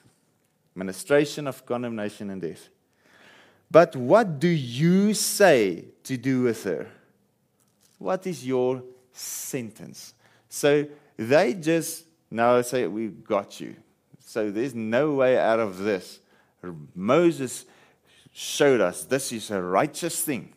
Ministration 0.76 1.48
of 1.48 1.66
condemnation 1.66 2.30
and 2.30 2.42
death. 2.42 2.70
But 3.72 3.96
what 3.96 4.40
do 4.40 4.48
you 4.48 5.14
say 5.14 5.86
to 6.04 6.18
do 6.18 6.44
with 6.44 6.64
her? 6.64 6.88
What 7.98 8.26
is 8.26 8.46
your 8.46 8.84
sentence? 9.12 10.14
So 10.50 10.88
they 11.18 11.54
just 11.54 12.06
now 12.32 12.62
say, 12.62 12.88
We've 12.88 13.24
got 13.24 13.60
you. 13.60 13.76
So 14.26 14.52
there's 14.52 14.74
no 14.76 15.14
way 15.14 15.38
out 15.38 15.60
of 15.60 15.80
this. 15.80 16.20
Moses 16.96 17.66
showed 18.32 18.82
us 18.82 19.04
this 19.04 19.32
is 19.32 19.50
a 19.52 19.62
righteous 19.62 20.22
thing. 20.22 20.54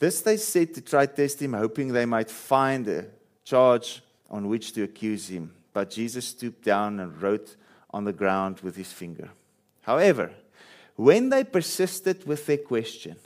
This 0.00 0.22
they 0.22 0.38
said 0.38 0.74
to 0.74 0.80
try 0.80 1.06
test 1.06 1.40
him, 1.40 1.52
hoping 1.52 1.92
they 1.92 2.06
might 2.06 2.30
find 2.30 2.88
a 2.88 3.06
charge 3.44 4.02
on 4.30 4.48
which 4.48 4.72
to 4.72 4.82
accuse 4.82 5.28
him. 5.28 5.52
But 5.74 5.90
Jesus 5.90 6.26
stooped 6.26 6.64
down 6.64 6.98
and 6.98 7.20
wrote 7.22 7.54
on 7.90 8.04
the 8.04 8.12
ground 8.12 8.60
with 8.60 8.76
his 8.76 8.90
finger. 8.90 9.28
However, 9.82 10.32
when 10.96 11.28
they 11.28 11.44
persisted 11.44 12.26
with 12.26 12.46
their 12.46 12.56
question, 12.58 13.16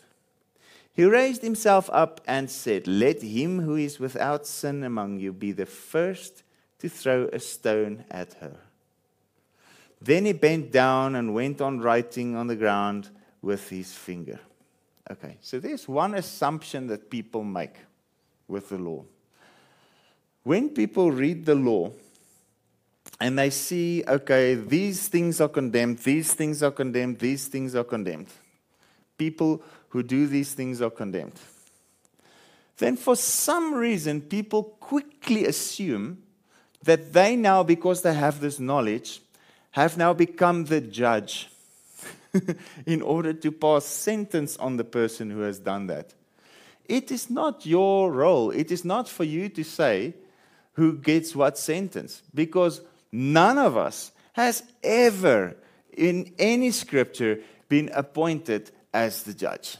he 0.92 1.04
raised 1.04 1.42
himself 1.42 1.88
up 1.92 2.20
and 2.26 2.50
said, 2.50 2.88
Let 2.88 3.22
him 3.22 3.60
who 3.60 3.76
is 3.76 4.00
without 4.00 4.46
sin 4.46 4.82
among 4.82 5.20
you 5.20 5.32
be 5.32 5.52
the 5.52 5.66
first 5.66 6.42
to 6.80 6.88
throw 6.88 7.28
a 7.32 7.38
stone 7.38 8.04
at 8.10 8.34
her. 8.34 8.56
Then 10.00 10.24
he 10.24 10.32
bent 10.32 10.72
down 10.72 11.14
and 11.14 11.34
went 11.34 11.60
on 11.60 11.80
writing 11.80 12.34
on 12.36 12.48
the 12.48 12.56
ground 12.56 13.10
with 13.42 13.70
his 13.70 13.92
finger. 13.92 14.40
Okay, 15.10 15.36
so 15.40 15.58
there's 15.60 15.86
one 15.86 16.14
assumption 16.14 16.86
that 16.86 17.10
people 17.10 17.44
make 17.44 17.76
with 18.48 18.70
the 18.70 18.78
law. 18.78 19.04
When 20.42 20.70
people 20.70 21.10
read 21.10 21.44
the 21.44 21.54
law 21.54 21.90
and 23.20 23.38
they 23.38 23.50
see, 23.50 24.02
okay, 24.06 24.54
these 24.54 25.08
things 25.08 25.40
are 25.40 25.48
condemned, 25.48 25.98
these 25.98 26.32
things 26.32 26.62
are 26.62 26.70
condemned, 26.70 27.18
these 27.18 27.48
things 27.48 27.74
are 27.74 27.84
condemned, 27.84 28.28
people 29.18 29.62
who 29.90 30.02
do 30.02 30.26
these 30.26 30.54
things 30.54 30.80
are 30.80 30.90
condemned. 30.90 31.38
Then, 32.78 32.96
for 32.96 33.14
some 33.14 33.74
reason, 33.74 34.20
people 34.20 34.64
quickly 34.80 35.46
assume 35.46 36.22
that 36.82 37.12
they 37.12 37.36
now, 37.36 37.62
because 37.62 38.02
they 38.02 38.14
have 38.14 38.40
this 38.40 38.58
knowledge, 38.58 39.20
have 39.70 39.96
now 39.96 40.12
become 40.12 40.64
the 40.64 40.80
judge 40.80 41.48
in 42.86 43.02
order 43.02 43.32
to 43.32 43.52
pass 43.52 43.84
sentence 43.84 44.56
on 44.56 44.76
the 44.76 44.84
person 44.84 45.30
who 45.30 45.40
has 45.40 45.58
done 45.58 45.86
that. 45.86 46.14
It 46.86 47.10
is 47.10 47.30
not 47.30 47.64
your 47.64 48.12
role. 48.12 48.50
It 48.50 48.70
is 48.70 48.84
not 48.84 49.08
for 49.08 49.24
you 49.24 49.48
to 49.50 49.64
say 49.64 50.14
who 50.74 50.98
gets 50.98 51.34
what 51.34 51.56
sentence 51.58 52.22
because 52.34 52.80
none 53.10 53.58
of 53.58 53.76
us 53.76 54.12
has 54.34 54.62
ever 54.82 55.56
in 55.96 56.32
any 56.38 56.70
scripture 56.70 57.40
been 57.68 57.90
appointed 57.94 58.70
as 58.92 59.22
the 59.22 59.34
judge. 59.34 59.78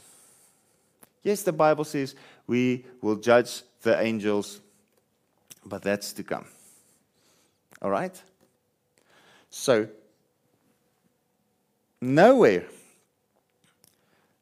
Yes, 1.23 1.43
the 1.43 1.53
Bible 1.53 1.83
says 1.83 2.15
we 2.47 2.85
will 3.01 3.17
judge 3.17 3.63
the 3.81 3.99
angels, 4.01 4.61
but 5.65 5.81
that's 5.81 6.13
to 6.13 6.23
come. 6.23 6.45
All 7.81 7.89
right? 7.91 8.21
So, 9.49 9.87
nowhere 12.01 12.65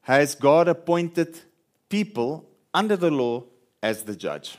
has 0.02 0.36
God 0.36 0.68
appointed 0.68 1.40
people 1.90 2.46
under 2.74 2.98
the 2.98 3.12
law 3.12 3.44
as 3.82 4.04
the 4.04 4.16
judge. 4.16 4.58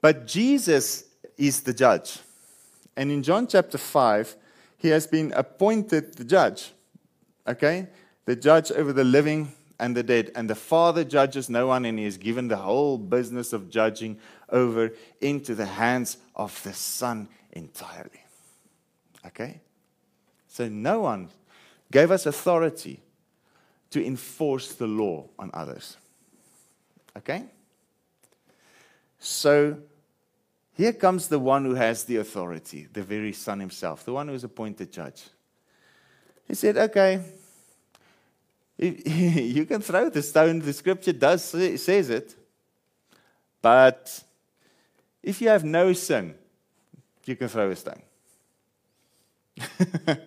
But 0.00 0.26
Jesus 0.26 1.04
is 1.36 1.62
the 1.62 1.72
judge. 1.72 2.18
And 2.96 3.10
in 3.10 3.22
John 3.22 3.46
chapter 3.46 3.78
5, 3.78 4.36
he 4.78 4.88
has 4.88 5.06
been 5.06 5.32
appointed 5.32 6.14
the 6.14 6.24
judge. 6.24 6.72
Okay? 7.46 7.88
The 8.24 8.36
judge 8.36 8.72
over 8.72 8.92
the 8.92 9.04
living 9.04 9.52
and 9.78 9.96
the 9.96 10.02
dead. 10.02 10.32
And 10.34 10.48
the 10.48 10.54
Father 10.54 11.04
judges 11.04 11.48
no 11.48 11.68
one, 11.68 11.84
and 11.84 11.98
he 11.98 12.04
has 12.04 12.16
given 12.16 12.48
the 12.48 12.56
whole 12.56 12.98
business 12.98 13.52
of 13.52 13.70
judging 13.70 14.18
over 14.48 14.92
into 15.20 15.54
the 15.54 15.66
hands 15.66 16.18
of 16.34 16.60
the 16.62 16.72
Son 16.72 17.28
entirely. 17.52 18.22
Okay? 19.26 19.60
So 20.56 20.68
no 20.68 21.00
one 21.00 21.28
gave 21.92 22.10
us 22.10 22.24
authority 22.24 23.02
to 23.90 24.02
enforce 24.02 24.72
the 24.72 24.86
law 24.86 25.26
on 25.38 25.50
others. 25.52 25.98
Okay? 27.14 27.44
So 29.18 29.76
here 30.72 30.94
comes 30.94 31.28
the 31.28 31.38
one 31.38 31.66
who 31.66 31.74
has 31.74 32.04
the 32.04 32.16
authority, 32.16 32.88
the 32.90 33.02
very 33.02 33.34
Son 33.34 33.60
himself, 33.60 34.06
the 34.06 34.14
one 34.14 34.28
who 34.28 34.34
is 34.34 34.44
appointed 34.44 34.90
judge. 34.90 35.24
He 36.48 36.54
said, 36.54 36.78
Okay, 36.78 37.20
you 38.78 39.66
can 39.68 39.82
throw 39.82 40.08
the 40.08 40.22
stone, 40.22 40.60
the 40.60 40.72
scripture 40.72 41.12
does 41.12 41.44
says 41.44 42.08
it. 42.08 42.34
But 43.60 44.24
if 45.22 45.42
you 45.42 45.50
have 45.50 45.64
no 45.64 45.92
sin, 45.92 46.34
you 47.26 47.36
can 47.36 47.48
throw 47.48 47.70
a 47.70 47.76
stone. 47.76 48.00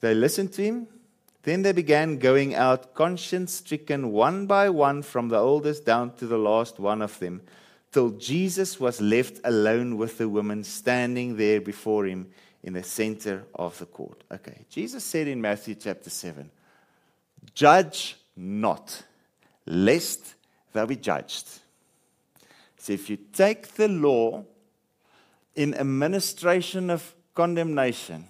they 0.00 0.14
listened 0.14 0.52
to 0.54 0.62
him. 0.62 0.86
Then 1.42 1.62
they 1.62 1.72
began 1.72 2.18
going 2.18 2.54
out, 2.54 2.94
conscience 2.94 3.54
stricken, 3.54 4.12
one 4.12 4.46
by 4.46 4.68
one, 4.68 5.02
from 5.02 5.28
the 5.28 5.38
oldest 5.38 5.84
down 5.84 6.14
to 6.16 6.26
the 6.26 6.38
last 6.38 6.78
one 6.78 7.00
of 7.00 7.18
them, 7.20 7.42
till 7.92 8.10
Jesus 8.10 8.78
was 8.78 9.00
left 9.00 9.40
alone 9.44 9.96
with 9.96 10.18
the 10.18 10.28
woman 10.28 10.62
standing 10.62 11.36
there 11.36 11.60
before 11.60 12.06
him 12.06 12.28
in 12.62 12.74
the 12.74 12.82
center 12.82 13.44
of 13.54 13.78
the 13.78 13.86
court. 13.86 14.24
Okay, 14.30 14.66
Jesus 14.68 15.04
said 15.04 15.28
in 15.28 15.40
Matthew 15.40 15.74
chapter 15.74 16.10
7 16.10 16.50
Judge 17.54 18.16
not, 18.36 19.02
lest 19.64 20.34
thou 20.72 20.86
be 20.86 20.96
judged. 20.96 21.48
So 22.76 22.92
if 22.92 23.08
you 23.08 23.16
take 23.16 23.68
the 23.74 23.88
law 23.88 24.44
in 25.54 25.74
administration 25.74 26.90
of 26.90 27.14
condemnation 27.34 28.26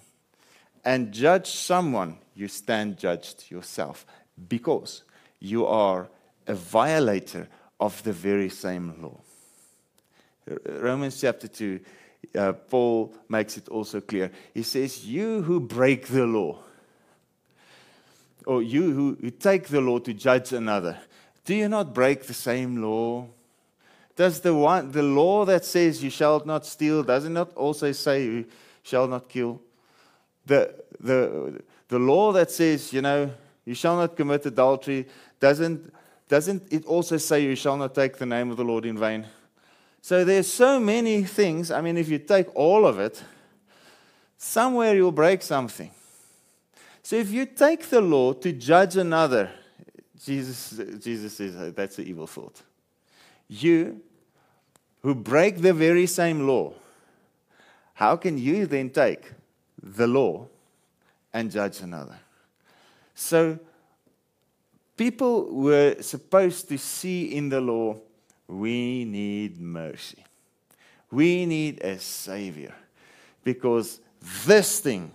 and 0.89 1.11
judge 1.11 1.51
someone, 1.51 2.17
you 2.33 2.47
stand 2.47 2.97
judged 2.97 3.51
yourself 3.51 4.07
because 4.47 5.03
you 5.39 5.67
are 5.67 6.09
a 6.47 6.55
violator 6.55 7.47
of 7.79 8.01
the 8.01 8.11
very 8.11 8.49
same 8.49 8.95
law. 8.99 9.19
Romans 10.65 11.21
chapter 11.21 11.47
2 11.47 11.79
uh, 12.35 12.53
Paul 12.53 13.13
makes 13.29 13.55
it 13.55 13.69
also 13.69 14.01
clear. 14.01 14.31
He 14.51 14.63
says, 14.63 15.05
You 15.05 15.43
who 15.43 15.59
break 15.59 16.07
the 16.07 16.25
law, 16.25 16.57
or 18.47 18.63
you 18.63 18.91
who, 18.91 19.17
who 19.21 19.29
take 19.29 19.67
the 19.67 19.81
law 19.81 19.99
to 19.99 20.13
judge 20.15 20.53
another, 20.53 20.97
do 21.45 21.53
you 21.53 21.69
not 21.69 21.93
break 21.93 22.23
the 22.23 22.33
same 22.33 22.81
law? 22.81 23.27
Does 24.15 24.41
the, 24.41 24.55
one, 24.55 24.91
the 24.91 25.03
law 25.03 25.45
that 25.45 25.65
says 25.65 26.03
you 26.03 26.09
shall 26.09 26.43
not 26.45 26.65
steal, 26.65 27.03
does 27.03 27.25
it 27.25 27.29
not 27.29 27.53
also 27.53 27.91
say 27.91 28.23
you 28.23 28.45
shall 28.81 29.07
not 29.07 29.29
kill? 29.29 29.61
The, 30.49 30.73
the, 30.99 31.61
the 31.89 31.99
law 31.99 32.31
that 32.31 32.49
says, 32.49 32.91
you 32.91 33.03
know, 33.03 33.29
you 33.65 33.75
shall 33.75 33.97
not 33.97 34.15
commit 34.15 34.47
adultery, 34.47 35.05
doesn't, 35.39 35.93
doesn't 36.27 36.73
it 36.73 36.85
also 36.85 37.17
say 37.17 37.43
you 37.43 37.55
shall 37.55 37.77
not 37.77 37.93
take 37.93 38.17
the 38.17 38.25
name 38.25 38.49
of 38.49 38.57
the 38.57 38.63
Lord 38.63 38.83
in 38.83 38.97
vain? 38.97 39.27
So 40.01 40.25
there's 40.25 40.51
so 40.51 40.79
many 40.79 41.23
things. 41.23 41.69
I 41.69 41.81
mean, 41.81 41.97
if 41.97 42.09
you 42.09 42.17
take 42.17 42.47
all 42.55 42.87
of 42.87 42.99
it, 42.99 43.23
somewhere 44.39 44.95
you'll 44.95 45.11
break 45.11 45.43
something. 45.43 45.91
So 47.03 47.15
if 47.15 47.29
you 47.29 47.45
take 47.45 47.87
the 47.87 48.01
law 48.01 48.33
to 48.33 48.51
judge 48.51 48.97
another, 48.97 49.51
Jesus, 50.19 50.81
Jesus 51.03 51.37
says 51.37 51.55
oh, 51.55 51.69
that's 51.69 51.99
an 51.99 52.07
evil 52.07 52.25
thought. 52.25 52.59
You 53.47 54.01
who 55.03 55.13
break 55.13 55.61
the 55.61 55.73
very 55.73 56.07
same 56.07 56.47
law, 56.47 56.73
how 57.93 58.15
can 58.15 58.39
you 58.39 58.65
then 58.65 58.89
take 58.89 59.33
the 59.81 60.07
law 60.07 60.47
and 61.33 61.51
judge 61.51 61.81
another? 61.81 62.19
So 63.15 63.59
people 64.97 65.53
were 65.53 66.01
supposed 66.01 66.69
to 66.69 66.77
see 66.77 67.35
in 67.35 67.49
the 67.49 67.61
law 67.61 67.97
we 68.47 69.05
need 69.05 69.59
mercy. 69.59 70.23
We 71.11 71.45
need 71.45 71.81
a 71.81 71.99
Savior. 71.99 72.73
Because 73.43 73.99
this 74.45 74.79
thing, 74.79 75.11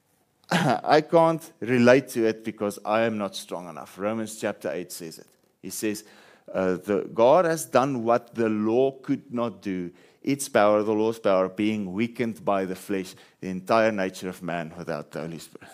I 0.50 1.00
can't 1.00 1.52
relate 1.60 2.08
to 2.10 2.26
it 2.26 2.44
because 2.44 2.78
I 2.84 3.02
am 3.02 3.18
not 3.18 3.34
strong 3.34 3.68
enough. 3.68 3.98
Romans 3.98 4.38
chapter 4.40 4.70
8 4.70 4.92
says 4.92 5.18
it. 5.18 5.26
He 5.62 5.70
says, 5.70 6.04
uh, 6.52 6.76
the, 6.76 7.10
God 7.12 7.44
has 7.44 7.66
done 7.66 8.04
what 8.04 8.34
the 8.34 8.48
law 8.48 8.92
could 8.92 9.32
not 9.32 9.60
do. 9.60 9.90
Its 10.22 10.48
power, 10.48 10.82
the 10.82 10.92
law's 10.92 11.18
power, 11.18 11.48
being 11.48 11.92
weakened 11.92 12.44
by 12.44 12.64
the 12.64 12.74
flesh, 12.74 13.14
the 13.40 13.48
entire 13.48 13.92
nature 13.92 14.28
of 14.28 14.42
man 14.42 14.72
without 14.76 15.10
the 15.10 15.20
Holy 15.20 15.38
Spirit. 15.38 15.68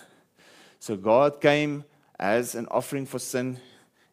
So 0.78 0.96
God 0.96 1.40
came 1.40 1.84
as 2.18 2.54
an 2.54 2.66
offering 2.70 3.06
for 3.06 3.18
sin, 3.18 3.58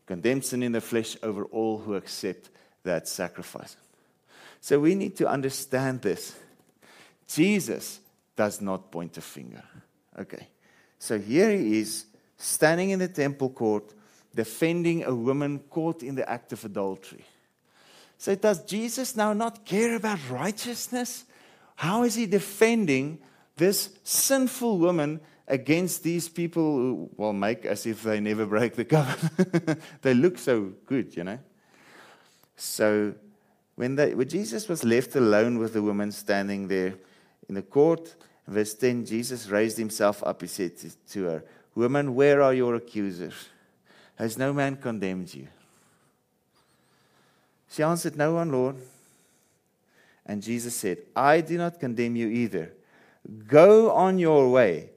condemned 0.06 0.46
sin 0.46 0.64
in 0.64 0.72
the 0.72 0.82
flesh 0.82 1.18
over 1.22 1.44
all 1.46 1.78
who 1.78 1.96
accept 1.96 2.50
that 2.84 3.08
sacrifice. 3.08 3.76
So 4.62 4.80
we 4.80 4.96
need 4.96 5.16
to 5.18 5.28
understand 5.28 6.02
this. 6.02 6.36
Jesus 7.28 8.00
does 8.36 8.62
not 8.62 8.92
point 8.92 9.18
a 9.18 9.22
finger. 9.22 9.64
Okay. 10.18 10.48
So 11.00 11.20
here 11.20 11.52
he 11.52 11.80
is 11.80 12.06
standing 12.38 12.92
in 12.92 13.00
the 13.00 13.08
temple 13.08 13.50
court 13.50 13.94
defending 14.34 15.04
a 15.04 15.14
woman 15.14 15.60
caught 15.70 16.04
in 16.04 16.16
the 16.16 16.30
act 16.30 16.54
of 16.54 16.64
adultery. 16.64 17.26
So 18.22 18.36
does 18.36 18.64
Jesus 18.66 19.16
now 19.16 19.34
not 19.34 19.66
care 19.66 19.96
about 19.96 20.20
righteousness? 20.30 21.26
How 21.76 22.04
is 22.04 22.14
he 22.14 22.28
defending 22.28 23.18
this 23.58 23.98
sinful 24.04 24.78
woman 24.78 25.22
against 25.48 26.04
these 26.04 26.30
people 26.30 26.78
who 26.78 27.10
will 27.18 27.34
make 27.34 27.66
as 27.66 27.88
if 27.88 28.04
they 28.04 28.20
never 28.20 28.46
break 28.46 28.76
the 28.76 28.86
covenant? 28.86 29.82
they 30.04 30.14
look 30.14 30.38
so 30.38 30.72
good, 30.86 31.18
you 31.18 31.24
know. 31.24 31.40
So 32.56 33.16
when, 33.74 33.96
they, 33.96 34.14
when 34.14 34.30
Jesus 34.30 34.70
was 34.70 34.84
left 34.84 35.16
alone 35.16 35.58
with 35.58 35.74
the 35.74 35.82
woman 35.82 36.12
standing 36.12 36.68
there 36.68 36.94
in 37.50 37.56
the 37.56 37.64
court, 37.64 38.14
verse 38.48 38.76
10, 38.76 39.04
Jesus 39.04 39.50
raised 39.50 39.80
himself 39.80 40.22
up. 40.24 40.42
He 40.42 40.48
said 40.48 40.74
to 41.10 41.24
her, 41.24 41.44
Woman, 41.74 42.14
where 42.14 42.44
are 42.44 42.54
your 42.54 42.76
accusers? 42.76 43.50
Has 44.14 44.38
no 44.38 44.54
man 44.54 44.76
condemned 44.76 45.34
you? 45.34 45.48
She 47.72 47.84
answered, 47.84 48.18
No 48.18 48.34
one, 48.34 48.52
Lord. 48.52 48.76
And 50.26 50.44
Jesus 50.44 50.76
said, 50.76 51.00
I 51.16 51.40
do 51.42 51.58
not 51.58 51.80
condemn 51.80 52.18
you 52.18 52.28
either. 52.28 52.74
Go 53.48 53.92
on 53.92 54.20
your 54.20 54.52
way, 54.52 54.90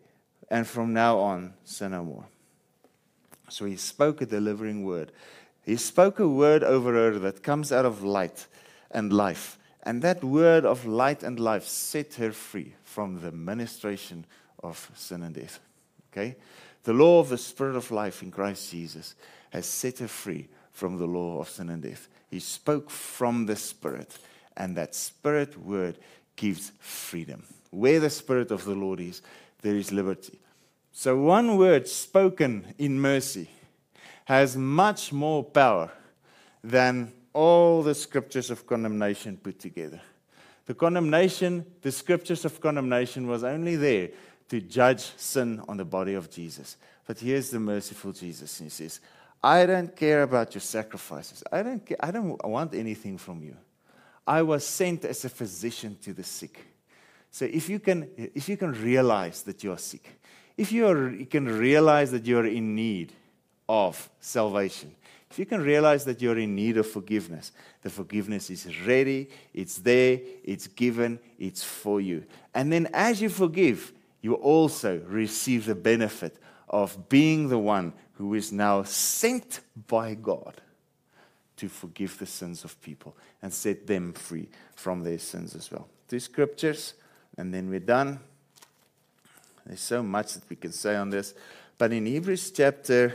and 0.50 0.66
from 0.66 0.92
now 0.92 1.18
on, 1.18 1.54
sin 1.64 1.92
no 1.92 2.02
more. 2.02 2.24
So 3.48 3.64
he 3.64 3.76
spoke 3.76 4.20
a 4.20 4.26
delivering 4.26 4.84
word. 4.84 5.12
He 5.64 5.76
spoke 5.76 6.18
a 6.18 6.28
word 6.28 6.64
over 6.64 6.92
her 6.92 7.18
that 7.20 7.42
comes 7.42 7.70
out 7.70 7.84
of 7.84 8.02
light 8.02 8.46
and 8.90 9.12
life. 9.12 9.56
And 9.84 10.02
that 10.02 10.24
word 10.24 10.64
of 10.64 10.84
light 10.84 11.22
and 11.22 11.38
life 11.38 11.66
set 11.66 12.14
her 12.14 12.32
free 12.32 12.74
from 12.82 13.20
the 13.20 13.30
ministration 13.30 14.24
of 14.62 14.90
sin 14.94 15.22
and 15.22 15.34
death. 15.34 15.60
Okay? 16.12 16.37
The 16.82 16.92
law 16.92 17.20
of 17.20 17.28
the 17.28 17.38
Spirit 17.38 17.76
of 17.76 17.90
life 17.90 18.22
in 18.22 18.30
Christ 18.30 18.70
Jesus 18.70 19.14
has 19.50 19.66
set 19.66 19.98
her 19.98 20.08
free 20.08 20.48
from 20.72 20.98
the 20.98 21.06
law 21.06 21.38
of 21.38 21.48
sin 21.48 21.70
and 21.70 21.82
death. 21.82 22.08
He 22.35 22.40
spoke 22.40 22.90
from 22.90 23.47
the 23.47 23.55
Spirit, 23.55 24.18
and 24.57 24.77
that 24.77 24.97
Spirit 24.97 25.57
word 25.57 25.99
gives 26.35 26.73
freedom. 26.81 27.44
Where 27.70 28.01
the 28.01 28.11
Spirit 28.11 28.51
of 28.51 28.64
the 28.64 28.75
Lord 28.75 28.99
is, 28.99 29.23
there 29.62 29.77
is 29.77 29.92
liberty. 29.92 30.40
So, 30.90 31.16
one 31.16 31.57
word 31.57 31.87
spoken 31.87 32.75
in 32.77 33.01
mercy 33.01 33.49
has 34.25 34.57
much 34.57 35.12
more 35.12 35.44
power 35.44 35.92
than 36.64 37.12
all 37.33 37.85
the 37.85 37.94
scriptures 37.94 38.51
of 38.51 38.66
condemnation 38.66 39.37
put 39.37 39.61
together. 39.61 40.01
The 40.66 40.75
condemnation, 40.75 41.64
the 41.83 41.92
scriptures 41.92 42.44
of 42.44 42.61
condemnation 42.61 43.29
was 43.29 43.44
only 43.44 43.77
there 43.77 44.09
to 44.49 44.61
judge 44.61 45.12
sin 45.16 45.62
on 45.68 45.77
the 45.77 45.85
body 45.85 46.14
of 46.14 46.33
Jesus. 46.33 46.79
But 47.07 47.20
here's 47.20 47.51
the 47.51 47.61
merciful 47.61 48.11
Jesus. 48.11 48.59
And 48.59 48.66
he 48.66 48.70
says, 48.70 48.99
I 49.44 49.66
don't 49.66 49.94
care 49.94 50.22
about 50.22 50.54
your 50.54 50.62
sacrifices. 50.62 51.44
I 51.52 51.62
don't, 51.62 51.85
care, 51.85 51.98
I 52.00 52.11
don't 52.11 52.42
want 52.46 52.74
anything 52.74 53.18
from 53.18 53.42
you. 53.42 53.54
I 54.26 54.40
was 54.40 54.66
sent 54.66 55.04
as 55.04 55.22
a 55.26 55.28
physician 55.28 55.98
to 56.00 56.14
the 56.14 56.24
sick. 56.24 56.64
So 57.30 57.44
if 57.44 57.68
you 57.68 57.78
can, 57.78 58.09
if 58.16 58.48
you 58.48 58.57
can 58.57 58.72
realize 58.72 59.42
that 59.42 59.62
you 59.62 59.72
are 59.72 59.78
sick, 59.78 60.09
if 60.57 60.72
you, 60.72 60.88
are, 60.88 61.11
you 61.11 61.26
can 61.26 61.46
realize 61.46 62.11
that 62.12 62.24
you're 62.24 62.46
in 62.46 62.74
need 62.74 63.12
of 63.68 64.09
salvation, 64.18 64.94
if 65.30 65.38
you 65.38 65.44
can 65.44 65.61
realize 65.61 66.07
that 66.07 66.22
you're 66.22 66.38
in 66.38 66.54
need 66.54 66.78
of 66.78 66.87
forgiveness, 66.87 67.52
the 67.83 67.90
forgiveness 67.90 68.48
is 68.48 68.66
ready, 68.87 69.28
it's 69.52 69.76
there, 69.76 70.20
it's 70.42 70.68
given, 70.68 71.18
it's 71.38 71.62
for 71.62 72.00
you. 72.00 72.24
And 72.54 72.72
then 72.72 72.88
as 72.94 73.20
you 73.20 73.28
forgive, 73.28 73.92
you 74.22 74.35
also 74.37 75.02
receive 75.07 75.66
the 75.66 75.74
benefit 75.74 76.38
of 76.70 77.11
being 77.11 77.50
the 77.50 77.59
one 77.59 77.92
who 78.14 78.35
is 78.35 78.53
now 78.53 78.83
sent 78.85 79.61
by 79.88 80.14
God 80.14 80.61
to 81.57 81.68
forgive 81.68 82.18
the 82.18 82.27
sins 82.27 82.64
of 82.64 82.81
people 82.83 83.16
and 83.42 83.53
set 83.53 83.87
them 83.87 84.12
free 84.12 84.48
from 84.74 85.03
their 85.03 85.18
sins 85.18 85.55
as 85.55 85.70
well. 85.70 85.88
Two 86.09 86.20
scriptures, 86.20 86.94
and 87.37 87.53
then 87.53 87.70
we're 87.70 87.81
done. 87.81 88.20
There's 89.66 89.81
so 89.81 90.03
much 90.03 90.35
that 90.35 90.48
we 90.48 90.57
can 90.57 90.72
say 90.72 90.96
on 90.96 91.11
this. 91.11 91.35
But 91.79 91.92
in 91.92 92.07
Hebrews 92.07 92.50
chapter 92.50 93.14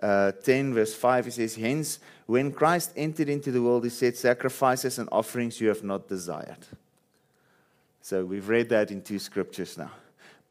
uh, 0.00 0.32
10, 0.32 0.74
verse 0.74 0.94
5, 0.94 1.28
it 1.28 1.32
says, 1.32 1.54
Hence, 1.54 2.00
when 2.26 2.52
Christ 2.52 2.92
entered 2.96 3.28
into 3.28 3.52
the 3.52 3.62
world, 3.62 3.84
he 3.84 3.90
said, 3.90 4.16
Sacrifices 4.16 4.98
and 4.98 5.08
offerings 5.12 5.60
you 5.60 5.68
have 5.68 5.84
not 5.84 6.08
desired. 6.08 6.66
So 8.00 8.24
we've 8.24 8.48
read 8.48 8.68
that 8.70 8.90
in 8.90 9.02
two 9.02 9.18
scriptures 9.18 9.78
now. 9.78 9.90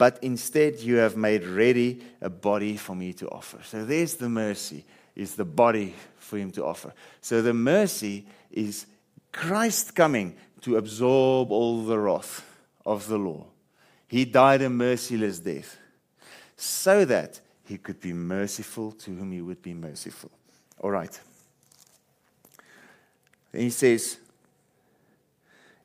But 0.01 0.17
instead, 0.23 0.79
you 0.79 0.95
have 0.95 1.15
made 1.15 1.45
ready 1.45 2.01
a 2.21 2.29
body 2.31 2.75
for 2.75 2.95
me 2.95 3.13
to 3.13 3.29
offer. 3.29 3.59
So 3.63 3.85
there's 3.85 4.15
the 4.15 4.29
mercy, 4.29 4.83
is 5.15 5.35
the 5.35 5.45
body 5.45 5.93
for 6.17 6.39
him 6.39 6.49
to 6.53 6.65
offer. 6.65 6.91
So 7.21 7.43
the 7.43 7.53
mercy 7.53 8.25
is 8.49 8.87
Christ 9.31 9.93
coming 9.93 10.35
to 10.61 10.77
absorb 10.77 11.51
all 11.51 11.83
the 11.83 11.99
wrath 11.99 12.43
of 12.83 13.07
the 13.07 13.19
law. 13.19 13.45
He 14.07 14.25
died 14.25 14.63
a 14.63 14.71
merciless 14.71 15.37
death 15.37 15.77
so 16.57 17.05
that 17.05 17.39
he 17.65 17.77
could 17.77 18.01
be 18.01 18.11
merciful 18.11 18.93
to 18.93 19.11
whom 19.11 19.31
he 19.31 19.41
would 19.41 19.61
be 19.61 19.75
merciful. 19.75 20.31
All 20.79 20.89
right. 20.89 21.19
And 23.53 23.61
he 23.61 23.69
says, 23.69 24.17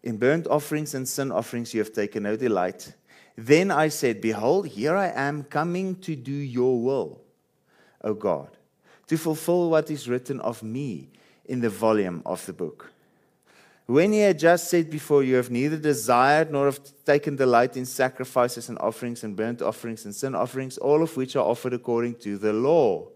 In 0.03 0.17
burnt 0.17 0.47
offerings 0.47 0.95
and 0.95 1.07
sin 1.07 1.31
offerings 1.31 1.75
you 1.75 1.81
have 1.81 1.93
taken 1.93 2.23
no 2.23 2.35
delight. 2.35 2.95
Then 3.37 3.71
I 3.71 3.89
said, 3.89 4.21
Behold, 4.21 4.69
here 4.69 4.97
I 4.97 5.09
am 5.09 5.45
coming 5.45 5.97
to 5.97 6.17
do 6.17 6.33
your 6.33 6.81
will, 6.81 7.21
O 8.03 8.15
God, 8.15 8.49
to 9.09 9.19
fulfill 9.19 9.71
what 9.71 9.91
is 9.91 10.09
written 10.09 10.41
of 10.41 10.63
me 10.63 11.09
in 11.45 11.61
the 11.61 11.69
volume 11.69 12.23
of 12.25 12.45
the 12.47 12.53
book. 12.53 12.91
When 13.87 14.13
he 14.13 14.21
had 14.21 14.39
just 14.39 14.69
said 14.69 14.91
before, 14.91 15.23
You 15.23 15.37
have 15.37 15.51
neither 15.51 15.77
desired 15.77 16.51
nor 16.51 16.65
have 16.65 16.81
taken 17.05 17.37
delight 17.37 17.77
in 17.77 17.87
sacrifices 17.87 18.69
and 18.69 18.79
offerings 18.79 19.23
and 19.23 19.37
burnt 19.37 19.63
offerings 19.63 20.05
and 20.05 20.15
sin 20.15 20.35
offerings, 20.35 20.77
all 20.79 21.03
of 21.03 21.17
which 21.17 21.37
are 21.37 21.45
offered 21.45 21.73
according 21.73 22.17
to 22.17 22.37
the 22.37 22.53
law. 22.53 23.07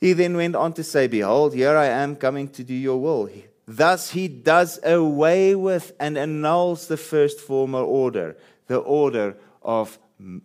He 0.00 0.12
then 0.14 0.36
went 0.36 0.56
on 0.56 0.72
to 0.74 0.84
say, 0.84 1.08
Behold, 1.08 1.54
here 1.54 1.76
I 1.76 1.86
am 1.86 2.16
coming 2.16 2.48
to 2.50 2.64
do 2.64 2.74
your 2.74 3.00
will. 3.00 3.28
Thus 3.66 4.10
he 4.10 4.28
does 4.28 4.78
away 4.84 5.54
with 5.54 5.92
and 5.98 6.16
annuls 6.16 6.86
the 6.86 6.96
first 6.96 7.40
former 7.40 7.80
order, 7.80 8.36
the 8.66 8.78
order 8.78 9.36
of 9.62 9.98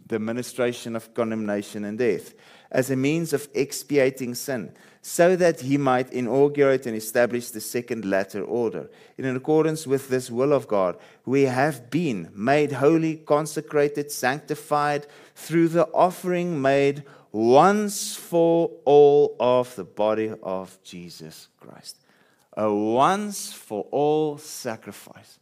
the 0.08 0.20
ministration 0.20 0.96
of 0.96 1.14
condemnation 1.14 1.86
and 1.86 1.98
death, 1.98 2.34
as 2.72 2.90
a 2.90 2.96
means 2.96 3.34
of 3.34 3.48
expiating 3.54 4.36
sin 4.36 4.74
so 5.02 5.36
that 5.36 5.62
he 5.62 5.78
might 5.78 6.14
inaugurate 6.14 6.86
and 6.86 6.96
establish 6.96 7.50
the 7.50 7.62
second 7.62 8.06
latter 8.06 8.44
order. 8.44 8.90
In 9.18 9.36
accordance 9.36 9.88
with 9.88 10.10
this 10.10 10.30
will 10.30 10.54
of 10.54 10.68
God, 10.68 10.98
we 11.26 11.44
have 11.44 11.90
been 11.90 12.30
made 12.36 12.74
holy, 12.74 13.18
consecrated, 13.18 14.12
sanctified 14.12 15.08
through 15.36 15.70
the 15.70 15.88
offering 15.88 16.62
made 16.62 17.04
once 17.32 18.16
for 18.16 18.70
all 18.86 19.36
of 19.40 19.76
the 19.76 19.84
body 19.84 20.34
of 20.44 20.78
Jesus 20.84 21.48
Christ. 21.60 21.98
A 22.56 22.72
once 22.72 23.52
for 23.52 23.88
all 23.92 24.38
sacrifice. 24.38 25.40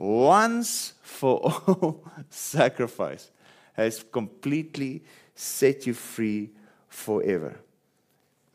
Once 0.00 0.94
for 1.02 1.38
all 1.66 2.02
sacrifice 2.30 3.30
has 3.74 4.02
completely 4.10 5.04
set 5.34 5.86
you 5.86 5.92
free 5.92 6.48
forever. 6.88 7.60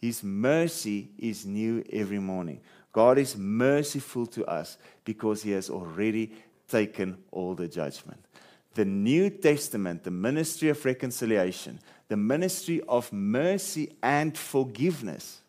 His 0.01 0.23
mercy 0.23 1.09
is 1.19 1.45
new 1.45 1.83
every 1.93 2.17
morning. 2.17 2.61
God 2.91 3.19
is 3.19 3.37
merciful 3.37 4.25
to 4.25 4.43
us 4.45 4.79
because 5.03 5.43
He 5.43 5.51
has 5.51 5.69
already 5.69 6.33
taken 6.67 7.15
all 7.29 7.53
the 7.53 7.67
judgment. 7.67 8.25
The 8.73 8.85
New 8.85 9.29
Testament, 9.29 10.03
the 10.03 10.09
ministry 10.09 10.69
of 10.69 10.83
reconciliation, 10.83 11.79
the 12.07 12.17
ministry 12.17 12.81
of 12.87 13.13
mercy 13.13 13.95
and 14.01 14.35
forgiveness, 14.35 15.41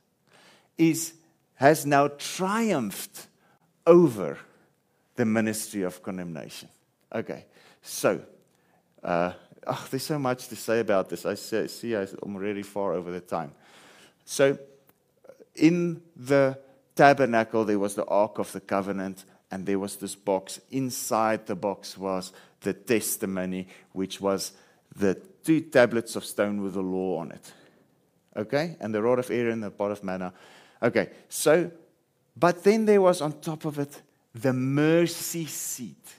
is, 0.76 1.14
has 1.54 1.86
now 1.86 2.08
triumphed 2.08 3.28
over 3.86 4.38
the 5.16 5.24
ministry 5.24 5.82
of 5.82 6.02
condemnation. 6.02 6.68
Okay, 7.12 7.46
so 7.82 8.20
uh, 9.02 9.32
oh, 9.66 9.86
there's 9.90 10.04
so 10.04 10.18
much 10.18 10.48
to 10.48 10.56
say 10.56 10.80
about 10.80 11.08
this. 11.08 11.26
I 11.26 11.34
see 11.34 11.94
I'm 11.94 12.36
already 12.36 12.62
far 12.62 12.92
over 12.92 13.10
the 13.10 13.20
time. 13.20 13.52
So, 14.24 14.58
in 15.54 16.02
the 16.16 16.58
tabernacle, 16.94 17.64
there 17.64 17.78
was 17.78 17.94
the 17.94 18.04
Ark 18.06 18.38
of 18.38 18.52
the 18.52 18.60
Covenant, 18.60 19.24
and 19.50 19.64
there 19.64 19.78
was 19.78 19.96
this 19.96 20.14
box. 20.14 20.60
Inside 20.70 21.46
the 21.46 21.54
box 21.54 21.96
was 21.96 22.32
the 22.60 22.72
testimony, 22.72 23.68
which 23.92 24.20
was 24.20 24.52
the 24.94 25.14
two 25.44 25.60
tablets 25.60 26.16
of 26.16 26.24
stone 26.24 26.62
with 26.62 26.74
the 26.74 26.82
law 26.82 27.18
on 27.18 27.30
it. 27.30 27.52
Okay? 28.36 28.76
And 28.80 28.94
the 28.94 29.02
rod 29.02 29.18
of 29.18 29.30
Aaron, 29.30 29.52
and 29.52 29.62
the 29.62 29.70
pot 29.70 29.92
of 29.92 30.02
manna. 30.02 30.32
Okay, 30.82 31.10
so, 31.28 31.70
but 32.36 32.64
then 32.64 32.84
there 32.84 33.00
was 33.00 33.22
on 33.22 33.40
top 33.40 33.64
of 33.64 33.78
it 33.78 34.02
the 34.42 34.52
mercy 34.52 35.46
seat 35.46 36.14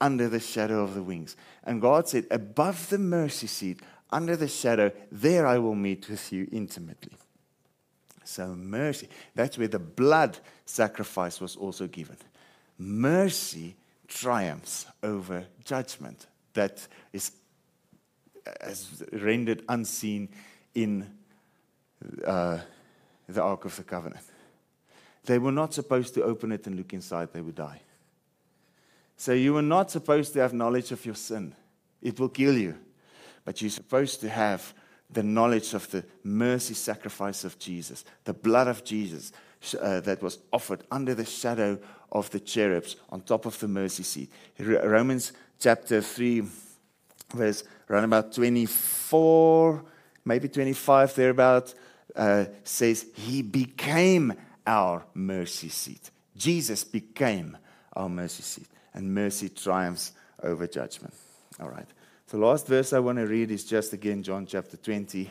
under 0.00 0.28
the 0.28 0.40
shadow 0.40 0.82
of 0.82 0.94
the 0.94 1.02
wings. 1.02 1.36
And 1.64 1.80
God 1.80 2.08
said, 2.08 2.26
Above 2.30 2.88
the 2.88 2.98
mercy 2.98 3.46
seat, 3.46 3.80
under 4.10 4.36
the 4.36 4.48
shadow, 4.48 4.92
there 5.10 5.46
I 5.46 5.58
will 5.58 5.74
meet 5.74 6.08
with 6.08 6.32
you 6.32 6.46
intimately. 6.52 7.16
So, 8.22 8.48
mercy, 8.48 9.08
that's 9.34 9.58
where 9.58 9.68
the 9.68 9.78
blood 9.78 10.38
sacrifice 10.64 11.40
was 11.40 11.56
also 11.56 11.86
given. 11.86 12.16
Mercy 12.78 13.76
triumphs 14.06 14.86
over 15.02 15.46
judgment 15.64 16.26
that 16.54 16.86
is 17.12 17.32
as 18.60 19.02
rendered 19.12 19.62
unseen 19.68 20.28
in 20.74 21.10
uh, 22.24 22.58
the 23.28 23.42
Ark 23.42 23.64
of 23.64 23.76
the 23.76 23.82
Covenant. 23.82 24.24
They 25.26 25.38
were 25.38 25.52
not 25.52 25.74
supposed 25.74 26.14
to 26.14 26.22
open 26.22 26.52
it 26.52 26.66
and 26.66 26.76
look 26.76 26.92
inside, 26.92 27.32
they 27.32 27.40
would 27.40 27.56
die. 27.56 27.82
So 29.16 29.32
you 29.32 29.54
were 29.54 29.62
not 29.62 29.90
supposed 29.90 30.32
to 30.34 30.40
have 30.40 30.52
knowledge 30.52 30.92
of 30.92 31.04
your 31.04 31.14
sin, 31.14 31.54
it 32.02 32.18
will 32.18 32.28
kill 32.28 32.56
you 32.56 32.76
but 33.46 33.62
you're 33.62 33.70
supposed 33.70 34.20
to 34.20 34.28
have 34.28 34.74
the 35.08 35.22
knowledge 35.22 35.72
of 35.72 35.88
the 35.92 36.04
mercy 36.24 36.74
sacrifice 36.74 37.44
of 37.44 37.58
Jesus, 37.58 38.04
the 38.24 38.34
blood 38.34 38.66
of 38.66 38.84
Jesus 38.84 39.32
uh, 39.80 40.00
that 40.00 40.20
was 40.20 40.38
offered 40.52 40.82
under 40.90 41.14
the 41.14 41.24
shadow 41.24 41.78
of 42.10 42.28
the 42.30 42.40
cherubs 42.40 42.96
on 43.08 43.20
top 43.20 43.46
of 43.46 43.58
the 43.60 43.68
mercy 43.68 44.02
seat. 44.02 44.30
Romans 44.58 45.32
chapter 45.60 46.02
3, 46.02 46.42
verse 47.34 47.62
around 47.88 48.04
about 48.04 48.32
24, 48.34 49.84
maybe 50.24 50.48
25, 50.48 51.14
thereabout, 51.14 51.72
uh, 52.16 52.46
says, 52.64 53.06
He 53.14 53.42
became 53.42 54.34
our 54.66 55.04
mercy 55.14 55.68
seat. 55.68 56.10
Jesus 56.36 56.84
became 56.84 57.56
our 57.94 58.08
mercy 58.08 58.42
seat, 58.42 58.68
and 58.94 59.14
mercy 59.14 59.48
triumphs 59.48 60.12
over 60.42 60.66
judgment. 60.66 61.14
All 61.60 61.70
right. 61.70 61.86
The 62.28 62.38
last 62.38 62.66
verse 62.66 62.92
I 62.92 62.98
want 62.98 63.18
to 63.18 63.26
read 63.26 63.50
is 63.50 63.64
just 63.64 63.92
again 63.92 64.22
John 64.22 64.46
chapter 64.46 64.76
20. 64.76 65.30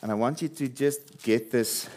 And 0.00 0.10
I 0.10 0.14
want 0.14 0.42
you 0.42 0.48
to 0.48 0.68
just 0.68 1.22
get 1.22 1.50
this. 1.50 1.88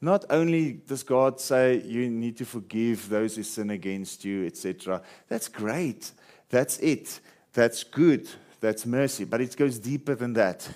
Not 0.00 0.24
only 0.30 0.72
does 0.72 1.02
God 1.02 1.40
say 1.40 1.80
you 1.84 2.08
need 2.10 2.36
to 2.38 2.44
forgive 2.44 3.08
those 3.08 3.36
who 3.36 3.42
sin 3.42 3.70
against 3.70 4.24
you, 4.24 4.46
etc. 4.46 5.02
That's 5.28 5.48
great. 5.48 6.10
That's 6.48 6.78
it. 6.78 7.20
That's 7.52 7.84
good. 7.84 8.28
That's 8.60 8.86
mercy. 8.86 9.24
But 9.24 9.40
it 9.40 9.56
goes 9.56 9.78
deeper 9.78 10.14
than 10.14 10.32
that. 10.34 10.68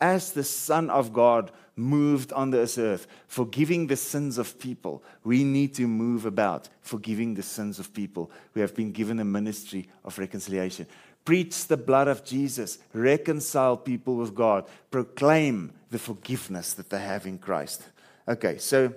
As 0.00 0.32
the 0.32 0.44
Son 0.44 0.90
of 0.90 1.12
God 1.12 1.50
moved 1.76 2.32
on 2.32 2.50
this 2.50 2.78
earth, 2.78 3.06
forgiving 3.28 3.86
the 3.86 3.96
sins 3.96 4.38
of 4.38 4.58
people. 4.58 5.04
We 5.24 5.44
need 5.44 5.74
to 5.74 5.86
move 5.86 6.24
about 6.24 6.68
forgiving 6.80 7.34
the 7.34 7.42
sins 7.42 7.78
of 7.78 7.92
people 7.92 8.30
We 8.54 8.62
have 8.62 8.74
been 8.74 8.92
given 8.92 9.20
a 9.20 9.24
ministry 9.24 9.88
of 10.04 10.18
reconciliation. 10.18 10.86
Preach 11.24 11.66
the 11.66 11.76
blood 11.76 12.08
of 12.08 12.24
Jesus, 12.24 12.78
reconcile 12.94 13.76
people 13.76 14.16
with 14.16 14.34
God, 14.34 14.66
proclaim 14.90 15.72
the 15.90 15.98
forgiveness 15.98 16.72
that 16.74 16.88
they 16.88 17.00
have 17.00 17.26
in 17.26 17.38
Christ. 17.38 17.82
Okay, 18.28 18.58
so 18.58 18.92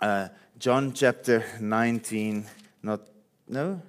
uh, 0.00 0.28
John 0.58 0.92
chapter 0.92 1.44
19, 1.58 2.44
not, 2.82 3.00
no? 3.48 3.80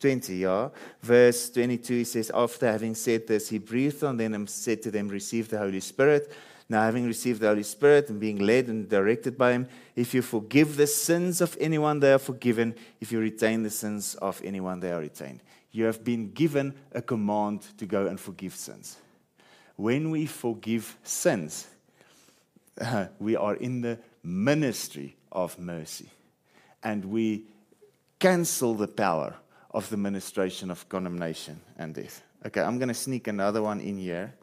20, 0.00 0.34
yeah. 0.34 0.70
Verse 1.02 1.50
22, 1.50 1.94
he 1.94 2.04
says, 2.04 2.30
After 2.34 2.70
having 2.70 2.94
said 2.94 3.26
this, 3.26 3.50
he 3.50 3.58
breathed 3.58 4.02
on 4.02 4.16
them 4.16 4.34
and 4.34 4.48
said 4.48 4.82
to 4.82 4.90
them, 4.90 5.08
Receive 5.08 5.48
the 5.48 5.58
Holy 5.58 5.80
Spirit. 5.80 6.32
Now, 6.70 6.82
having 6.82 7.04
received 7.04 7.40
the 7.40 7.48
Holy 7.48 7.64
Spirit 7.64 8.10
and 8.10 8.20
being 8.20 8.38
led 8.38 8.68
and 8.68 8.88
directed 8.88 9.36
by 9.36 9.52
Him, 9.52 9.68
if 9.96 10.14
you 10.14 10.22
forgive 10.22 10.76
the 10.76 10.86
sins 10.86 11.40
of 11.40 11.56
anyone, 11.60 11.98
they 11.98 12.12
are 12.12 12.18
forgiven. 12.18 12.76
If 13.00 13.10
you 13.10 13.18
retain 13.18 13.64
the 13.64 13.70
sins 13.70 14.14
of 14.14 14.40
anyone, 14.44 14.78
they 14.78 14.92
are 14.92 15.00
retained. 15.00 15.40
You 15.72 15.84
have 15.84 16.04
been 16.04 16.30
given 16.30 16.74
a 16.92 17.02
command 17.02 17.62
to 17.78 17.86
go 17.86 18.06
and 18.06 18.18
forgive 18.18 18.54
sins. 18.54 18.96
When 19.74 20.10
we 20.10 20.26
forgive 20.26 20.96
sins, 21.02 21.66
we 23.18 23.34
are 23.34 23.56
in 23.56 23.80
the 23.80 23.98
ministry 24.22 25.16
of 25.32 25.58
mercy. 25.58 26.08
And 26.84 27.04
we 27.06 27.44
cancel 28.20 28.74
the 28.74 28.88
power 28.88 29.34
of 29.72 29.88
the 29.90 29.96
ministration 29.96 30.70
of 30.70 30.88
condemnation 30.88 31.60
and 31.78 31.94
death. 31.94 32.22
Okay, 32.46 32.60
I'm 32.60 32.78
going 32.78 32.88
to 32.88 32.94
sneak 32.94 33.28
another 33.28 33.62
one 33.62 33.80
in 33.80 33.98
here. 33.98 34.34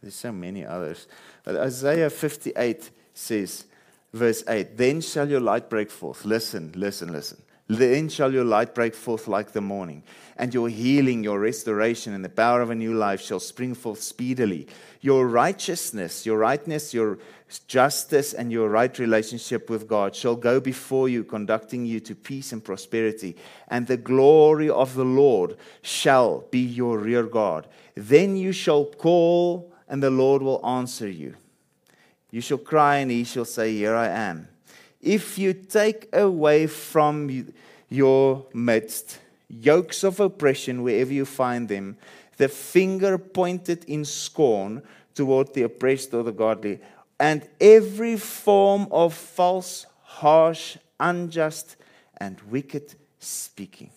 There's 0.00 0.14
so 0.14 0.32
many 0.32 0.64
others. 0.64 1.06
But 1.44 1.56
Isaiah 1.56 2.10
58 2.10 2.90
says, 3.14 3.64
verse 4.12 4.42
8, 4.48 4.76
Then 4.76 5.00
shall 5.00 5.28
your 5.28 5.40
light 5.40 5.68
break 5.68 5.90
forth. 5.90 6.24
Listen, 6.24 6.72
listen, 6.74 7.12
listen. 7.12 7.40
Then 7.78 8.08
shall 8.08 8.32
your 8.32 8.44
light 8.44 8.74
break 8.74 8.94
forth 8.94 9.28
like 9.28 9.52
the 9.52 9.60
morning, 9.60 10.02
and 10.36 10.52
your 10.52 10.68
healing, 10.68 11.22
your 11.22 11.38
restoration, 11.38 12.12
and 12.12 12.24
the 12.24 12.28
power 12.28 12.60
of 12.60 12.70
a 12.70 12.74
new 12.74 12.94
life 12.94 13.20
shall 13.20 13.40
spring 13.40 13.74
forth 13.74 14.02
speedily. 14.02 14.66
Your 15.00 15.26
righteousness, 15.26 16.26
your 16.26 16.38
rightness, 16.38 16.92
your 16.92 17.18
justice, 17.66 18.34
and 18.34 18.50
your 18.50 18.68
right 18.68 18.98
relationship 18.98 19.70
with 19.70 19.86
God 19.86 20.16
shall 20.16 20.36
go 20.36 20.60
before 20.60 21.08
you, 21.08 21.24
conducting 21.24 21.84
you 21.86 22.00
to 22.00 22.14
peace 22.14 22.52
and 22.52 22.64
prosperity. 22.64 23.36
And 23.68 23.86
the 23.86 23.96
glory 23.96 24.68
of 24.68 24.94
the 24.94 25.04
Lord 25.04 25.56
shall 25.82 26.40
be 26.50 26.60
your 26.60 26.98
rear 26.98 27.24
guard. 27.24 27.68
Then 27.94 28.36
you 28.36 28.52
shall 28.52 28.84
call, 28.84 29.72
and 29.88 30.02
the 30.02 30.10
Lord 30.10 30.42
will 30.42 30.64
answer 30.66 31.08
you. 31.08 31.36
You 32.30 32.40
shall 32.40 32.58
cry, 32.58 32.96
and 32.96 33.10
he 33.10 33.24
shall 33.24 33.44
say, 33.44 33.72
Here 33.72 33.94
I 33.94 34.08
am. 34.08 34.48
If 35.02 35.36
you 35.36 35.52
take 35.52 36.08
away 36.14 36.68
from 36.68 37.52
your 37.88 38.46
midst 38.54 39.18
yokes 39.48 40.02
of 40.02 40.20
oppression 40.20 40.82
wherever 40.82 41.12
you 41.12 41.26
find 41.26 41.68
them, 41.68 41.98
the 42.36 42.48
finger 42.48 43.18
pointed 43.18 43.84
in 43.84 44.04
scorn 44.04 44.82
toward 45.14 45.52
the 45.52 45.62
oppressed 45.62 46.14
or 46.14 46.22
the 46.22 46.32
godly, 46.32 46.80
and 47.20 47.46
every 47.60 48.16
form 48.16 48.88
of 48.90 49.12
false, 49.12 49.86
harsh, 50.02 50.78
unjust, 50.98 51.76
and 52.16 52.40
wicked 52.42 52.94
speaking. 53.18 53.90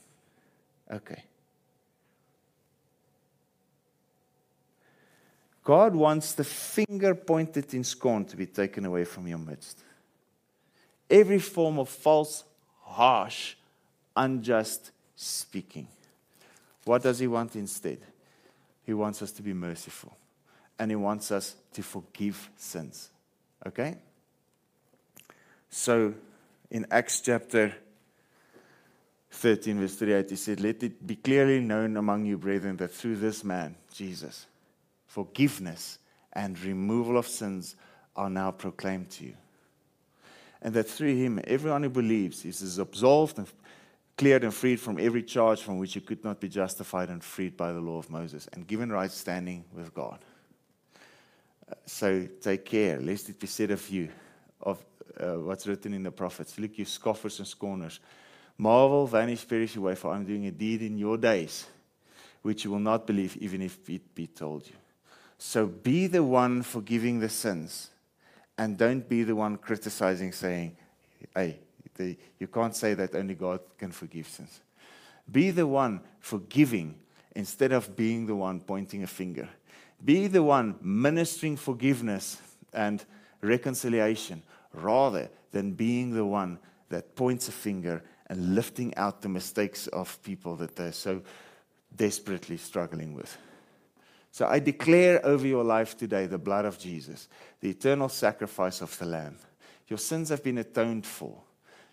Okay. 0.91 1.23
God 5.63 5.95
wants 5.95 6.33
the 6.33 6.43
finger 6.43 7.15
pointed 7.15 7.73
in 7.73 7.83
scorn 7.83 8.25
to 8.25 8.37
be 8.37 8.45
taken 8.45 8.85
away 8.85 9.05
from 9.05 9.27
your 9.27 9.39
midst. 9.39 9.83
Every 11.09 11.39
form 11.39 11.79
of 11.79 11.89
false, 11.89 12.43
harsh, 12.81 13.55
unjust 14.15 14.91
speaking. 15.15 15.87
What 16.83 17.03
does 17.03 17.19
He 17.19 17.27
want 17.27 17.55
instead? 17.55 17.99
He 18.85 18.93
wants 18.93 19.21
us 19.21 19.31
to 19.33 19.41
be 19.41 19.53
merciful 19.53 20.15
and 20.77 20.91
He 20.91 20.95
wants 20.95 21.31
us 21.31 21.55
to 21.73 21.83
forgive 21.83 22.49
sins. 22.57 23.09
Okay? 23.65 23.95
So, 25.69 26.13
in 26.69 26.85
Acts 26.91 27.21
chapter 27.21 27.73
13, 29.31 29.79
verse 29.79 29.95
38, 29.95 30.29
He 30.29 30.35
said, 30.35 30.59
Let 30.61 30.83
it 30.83 31.05
be 31.05 31.15
clearly 31.15 31.59
known 31.59 31.97
among 31.97 32.25
you, 32.25 32.37
brethren, 32.37 32.77
that 32.77 32.91
through 32.91 33.17
this 33.17 33.43
man, 33.43 33.75
Jesus, 33.93 34.45
forgiveness 35.07 35.99
and 36.33 36.59
removal 36.61 37.17
of 37.17 37.27
sins 37.27 37.75
are 38.15 38.29
now 38.29 38.51
proclaimed 38.51 39.09
to 39.11 39.25
you. 39.25 39.33
And 40.61 40.73
that 40.73 40.89
through 40.89 41.15
him, 41.15 41.39
everyone 41.45 41.83
who 41.83 41.89
believes 41.89 42.45
is 42.45 42.79
absolved 42.79 43.37
and 43.37 43.47
cleared 44.17 44.43
and 44.43 44.53
freed 44.53 44.79
from 44.79 44.99
every 44.99 45.23
charge 45.23 45.61
from 45.61 45.77
which 45.77 45.93
he 45.93 45.99
could 45.99 46.23
not 46.23 46.39
be 46.39 46.47
justified 46.47 47.09
and 47.09 47.23
freed 47.23 47.57
by 47.57 47.71
the 47.71 47.79
law 47.79 47.97
of 47.97 48.09
Moses 48.09 48.47
and 48.53 48.65
given 48.65 48.91
right 48.91 49.11
standing 49.11 49.65
with 49.73 49.93
God. 49.93 50.19
Uh, 51.69 51.75
so 51.85 52.27
take 52.41 52.65
care, 52.65 52.99
lest 52.99 53.29
it 53.29 53.39
be 53.39 53.47
said 53.47 53.71
of 53.71 53.87
you, 53.89 54.09
of 54.61 54.83
uh, 55.19 55.33
what's 55.33 55.67
written 55.67 55.93
in 55.93 56.03
the 56.03 56.11
prophets 56.11 56.57
Look, 56.57 56.77
you 56.77 56.85
scoffers 56.85 57.39
and 57.39 57.47
scorners, 57.47 57.99
marvel, 58.57 59.05
vanish, 59.07 59.47
perish 59.47 59.75
away, 59.75 59.95
for 59.95 60.11
I'm 60.11 60.25
doing 60.25 60.45
a 60.45 60.51
deed 60.51 60.81
in 60.81 60.97
your 60.97 61.17
days 61.17 61.65
which 62.41 62.63
you 62.63 62.69
will 62.69 62.79
not 62.79 63.07
believe, 63.07 63.35
even 63.37 63.59
if 63.63 63.89
it 63.89 64.13
be 64.13 64.27
told 64.27 64.67
you. 64.67 64.75
So 65.39 65.65
be 65.65 66.05
the 66.05 66.23
one 66.23 66.61
forgiving 66.61 67.19
the 67.19 67.27
sins 67.27 67.89
and 68.57 68.77
don't 68.77 69.07
be 69.07 69.23
the 69.23 69.35
one 69.35 69.57
criticizing, 69.57 70.31
saying, 70.31 70.75
hey, 71.35 71.59
the, 71.95 72.17
you 72.39 72.47
can't 72.47 72.75
say 72.75 72.93
that 72.93 73.15
only 73.15 73.35
God 73.35 73.59
can 73.77 73.91
forgive 73.91 74.27
sins. 74.27 74.61
Be 75.31 75.51
the 75.51 75.67
one 75.67 76.01
forgiving 76.19 76.95
instead 77.35 77.71
of 77.71 77.95
being 77.95 78.25
the 78.25 78.35
one 78.35 78.59
pointing 78.59 79.03
a 79.03 79.07
finger. 79.07 79.49
Be 80.03 80.27
the 80.27 80.43
one 80.43 80.75
ministering 80.81 81.57
forgiveness 81.57 82.41
and 82.73 83.03
reconciliation 83.41 84.43
rather 84.73 85.29
than 85.51 85.71
being 85.71 86.13
the 86.13 86.25
one 86.25 86.59
that 86.89 87.15
points 87.15 87.47
a 87.47 87.51
finger 87.51 88.03
and 88.27 88.55
lifting 88.55 88.95
out 88.95 89.21
the 89.21 89.29
mistakes 89.29 89.87
of 89.87 90.21
people 90.23 90.55
that 90.57 90.75
they're 90.75 90.91
so 90.91 91.21
desperately 91.95 92.57
struggling 92.57 93.13
with. 93.13 93.37
So 94.35 94.45
I 94.45 94.59
declare 94.59 95.25
over 95.25 95.47
your 95.47 95.63
life 95.63 95.95
today 95.95 96.25
the 96.25 96.37
blood 96.37 96.65
of 96.65 96.77
Jesus, 96.77 97.29
the 97.61 97.69
eternal 97.69 98.09
sacrifice 98.09 98.81
of 98.81 98.97
the 98.99 99.05
Lamb. 99.05 99.37
Your 99.87 99.97
sins 99.97 100.27
have 100.27 100.43
been 100.43 100.57
atoned 100.57 101.05
for. 101.05 101.37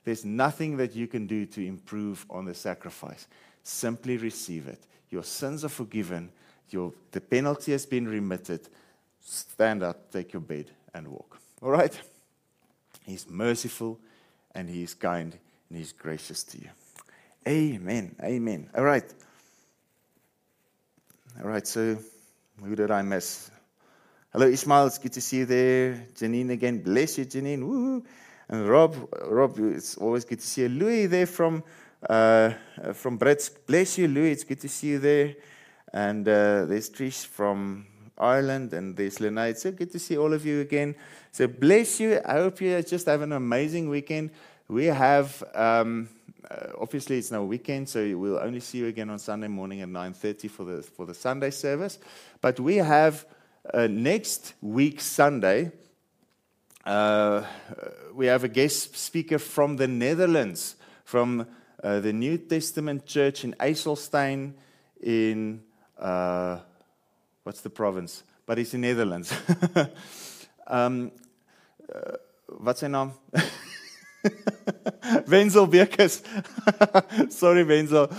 There's 0.02 0.24
nothing 0.24 0.76
that 0.78 0.92
you 0.96 1.06
can 1.06 1.28
do 1.28 1.46
to 1.46 1.64
improve 1.64 2.26
on 2.28 2.44
the 2.44 2.54
sacrifice. 2.54 3.28
Simply 3.62 4.16
receive 4.16 4.66
it. 4.66 4.82
Your 5.08 5.22
sins 5.22 5.64
are 5.64 5.68
forgiven. 5.68 6.32
Your, 6.70 6.92
the 7.12 7.20
penalty 7.20 7.70
has 7.70 7.86
been 7.86 8.08
remitted. 8.08 8.68
Stand 9.20 9.84
up, 9.84 10.10
take 10.10 10.32
your 10.32 10.42
bed, 10.42 10.68
and 10.94 11.06
walk. 11.06 11.38
All 11.62 11.70
right? 11.70 11.96
He's 13.06 13.30
merciful 13.30 14.00
and 14.52 14.68
He 14.68 14.82
is 14.82 14.94
kind 14.94 15.32
and 15.68 15.78
He's 15.78 15.92
gracious 15.92 16.42
to 16.42 16.58
you. 16.58 16.70
Amen. 17.46 18.16
Amen. 18.20 18.68
All 18.76 18.82
right. 18.82 19.08
All 21.40 21.48
right, 21.48 21.66
so 21.66 21.98
who 22.64 22.76
did 22.76 22.90
I 22.90 23.02
miss? 23.02 23.50
Hello, 24.32 24.46
Ismail. 24.46 24.86
It's 24.86 24.98
good 24.98 25.12
to 25.14 25.20
see 25.20 25.38
you 25.38 25.46
there. 25.46 26.06
Janine 26.14 26.50
again. 26.50 26.82
Bless 26.82 27.18
you, 27.18 27.24
Janine. 27.24 27.66
Woo. 27.66 28.04
And 28.48 28.68
Rob, 28.68 28.96
Rob, 29.26 29.58
it's 29.58 29.96
always 29.96 30.24
good 30.24 30.40
to 30.40 30.46
see 30.46 30.62
you. 30.62 30.68
Louis 30.68 31.06
there 31.06 31.26
from 31.26 31.64
uh, 32.08 32.50
from 32.92 33.18
Brits. 33.18 33.50
Bless 33.66 33.98
you, 33.98 34.08
Louis. 34.08 34.32
It's 34.32 34.44
good 34.44 34.60
to 34.60 34.68
see 34.68 34.88
you 34.88 34.98
there. 34.98 35.34
And 35.92 36.26
uh, 36.26 36.64
there's 36.66 36.88
Trish 36.88 37.26
from 37.26 37.86
Ireland, 38.16 38.72
and 38.72 38.96
there's 38.96 39.20
Lena. 39.20 39.46
It's 39.46 39.62
so 39.62 39.72
good 39.72 39.90
to 39.92 39.98
see 39.98 40.16
all 40.16 40.32
of 40.32 40.46
you 40.46 40.60
again. 40.60 40.94
So 41.32 41.46
bless 41.48 42.00
you. 42.00 42.20
I 42.24 42.34
hope 42.34 42.60
you 42.60 42.80
just 42.82 43.06
have 43.06 43.22
an 43.22 43.32
amazing 43.32 43.88
weekend. 43.88 44.30
We 44.68 44.86
have. 44.86 45.42
Um, 45.54 46.08
uh, 46.50 46.72
obviously 46.80 47.18
it's 47.18 47.30
no 47.30 47.44
weekend, 47.44 47.88
so 47.88 48.00
we'll 48.16 48.38
only 48.38 48.60
see 48.60 48.78
you 48.78 48.86
again 48.86 49.10
on 49.10 49.18
Sunday 49.18 49.48
morning 49.48 49.80
at 49.80 49.88
9:30 49.88 50.50
for 50.50 50.64
the 50.64 50.82
for 50.82 51.06
the 51.06 51.14
Sunday 51.14 51.50
service. 51.50 51.98
But 52.40 52.58
we 52.58 52.76
have 52.76 53.26
uh, 53.72 53.86
next 53.86 54.54
week 54.60 55.00
Sunday. 55.00 55.72
Uh, 56.84 57.44
we 58.14 58.26
have 58.26 58.44
a 58.44 58.48
guest 58.48 58.96
speaker 58.96 59.38
from 59.38 59.76
the 59.76 59.86
Netherlands, 59.86 60.76
from 61.04 61.46
uh, 61.82 62.00
the 62.00 62.12
New 62.12 62.38
Testament 62.38 63.06
Church 63.06 63.44
in 63.44 63.54
IJsselstein, 63.54 64.54
in 65.00 65.62
uh, 65.98 66.58
what's 67.44 67.60
the 67.60 67.70
province? 67.70 68.24
But 68.46 68.58
it's 68.58 68.74
in 68.74 68.80
Netherlands. 68.80 69.32
um, 70.66 71.12
uh, 71.94 72.16
what's 72.58 72.80
zijn 72.80 72.90
naam? 72.90 73.12
Wenzel 75.28 75.66
Bekus. 75.66 76.22
Sorry, 77.30 77.64
Wenzel. 77.64 78.10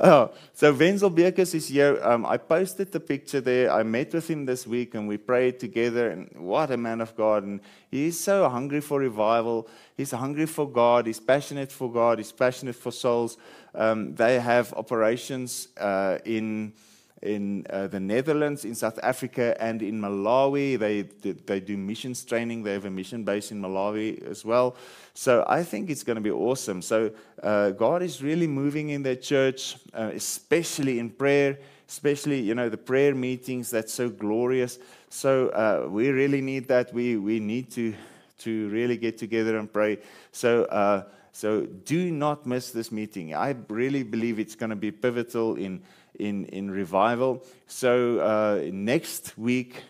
Oh, 0.00 0.32
so 0.52 0.72
Wenzel 0.72 1.10
Bekus 1.10 1.54
is 1.54 1.68
here. 1.68 1.98
Um, 2.02 2.26
I 2.26 2.36
posted 2.36 2.92
the 2.92 3.00
picture 3.00 3.40
there. 3.40 3.72
I 3.72 3.82
met 3.82 4.12
with 4.12 4.28
him 4.28 4.46
this 4.46 4.66
week 4.66 4.94
and 4.94 5.08
we 5.08 5.16
prayed 5.16 5.60
together. 5.60 6.10
And 6.10 6.30
what 6.36 6.70
a 6.70 6.76
man 6.76 7.00
of 7.00 7.16
God. 7.16 7.44
And 7.44 7.60
he's 7.90 8.18
so 8.18 8.48
hungry 8.48 8.80
for 8.80 8.98
revival. 9.00 9.68
He's 9.96 10.10
hungry 10.10 10.46
for 10.46 10.68
God. 10.68 11.06
He's 11.06 11.20
passionate 11.20 11.70
for 11.70 11.90
God. 11.90 12.18
He's 12.18 12.32
passionate 12.32 12.76
for 12.76 12.92
souls. 12.92 13.36
Um, 13.74 14.14
they 14.14 14.40
have 14.40 14.72
operations 14.74 15.68
uh, 15.78 16.18
in 16.24 16.72
in 17.22 17.64
uh, 17.70 17.86
the 17.86 18.00
Netherlands, 18.00 18.64
in 18.64 18.74
South 18.74 18.98
Africa, 19.02 19.56
and 19.60 19.82
in 19.82 20.00
Malawi. 20.00 20.78
They, 20.78 21.02
they 21.02 21.60
do 21.60 21.76
missions 21.76 22.24
training. 22.24 22.62
They 22.62 22.72
have 22.72 22.84
a 22.84 22.90
mission 22.90 23.24
base 23.24 23.52
in 23.52 23.62
Malawi 23.62 24.22
as 24.28 24.44
well. 24.44 24.76
So 25.14 25.44
I 25.48 25.62
think 25.62 25.90
it's 25.90 26.02
going 26.02 26.16
to 26.16 26.22
be 26.22 26.30
awesome. 26.30 26.82
So 26.82 27.12
uh, 27.42 27.70
God 27.70 28.02
is 28.02 28.22
really 28.22 28.46
moving 28.46 28.90
in 28.90 29.02
their 29.02 29.16
church, 29.16 29.76
uh, 29.94 30.10
especially 30.14 30.98
in 30.98 31.10
prayer, 31.10 31.58
especially, 31.88 32.40
you 32.40 32.54
know, 32.54 32.68
the 32.68 32.76
prayer 32.76 33.14
meetings. 33.14 33.70
That's 33.70 33.92
so 33.92 34.08
glorious. 34.08 34.78
So 35.08 35.48
uh, 35.48 35.88
we 35.88 36.08
really 36.08 36.40
need 36.40 36.68
that. 36.68 36.92
We, 36.92 37.16
we 37.16 37.38
need 37.38 37.70
to, 37.72 37.94
to 38.40 38.68
really 38.70 38.96
get 38.96 39.18
together 39.18 39.58
and 39.58 39.72
pray. 39.72 39.98
So, 40.32 40.64
uh, 40.64 41.04
so 41.32 41.62
do 41.62 42.10
not 42.10 42.46
miss 42.46 42.72
this 42.72 42.90
meeting. 42.90 43.34
I 43.34 43.54
really 43.68 44.02
believe 44.02 44.38
it's 44.38 44.54
going 44.54 44.70
to 44.70 44.76
be 44.76 44.90
pivotal 44.90 45.56
in 45.56 45.82
in, 46.18 46.44
in 46.46 46.70
revival. 46.70 47.44
So 47.66 48.18
uh, 48.20 48.70
next 48.72 49.36
week, 49.38 49.82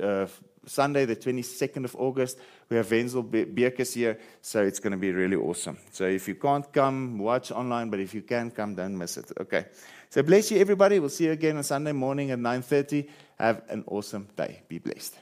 uh, 0.00 0.26
Sunday, 0.66 1.04
the 1.04 1.16
22nd 1.16 1.84
of 1.84 1.94
August, 1.96 2.38
we 2.68 2.76
have 2.76 2.90
Wenzel 2.90 3.22
Beekes 3.22 3.94
here. 3.94 4.18
So 4.42 4.64
it's 4.64 4.80
going 4.80 4.90
to 4.90 4.96
be 4.96 5.12
really 5.12 5.36
awesome. 5.36 5.78
So 5.92 6.04
if 6.04 6.26
you 6.26 6.34
can't 6.34 6.70
come, 6.72 7.18
watch 7.18 7.52
online. 7.52 7.90
But 7.90 8.00
if 8.00 8.14
you 8.14 8.22
can 8.22 8.50
come, 8.50 8.74
don't 8.74 8.98
miss 8.98 9.16
it. 9.16 9.30
Okay. 9.40 9.66
So 10.10 10.22
bless 10.22 10.50
you, 10.50 10.58
everybody. 10.58 10.98
We'll 10.98 11.08
see 11.08 11.26
you 11.26 11.32
again 11.32 11.56
on 11.56 11.62
Sunday 11.62 11.92
morning 11.92 12.30
at 12.30 12.38
9.30. 12.38 13.08
Have 13.38 13.62
an 13.68 13.84
awesome 13.86 14.28
day. 14.36 14.62
Be 14.68 14.78
blessed. 14.78 15.16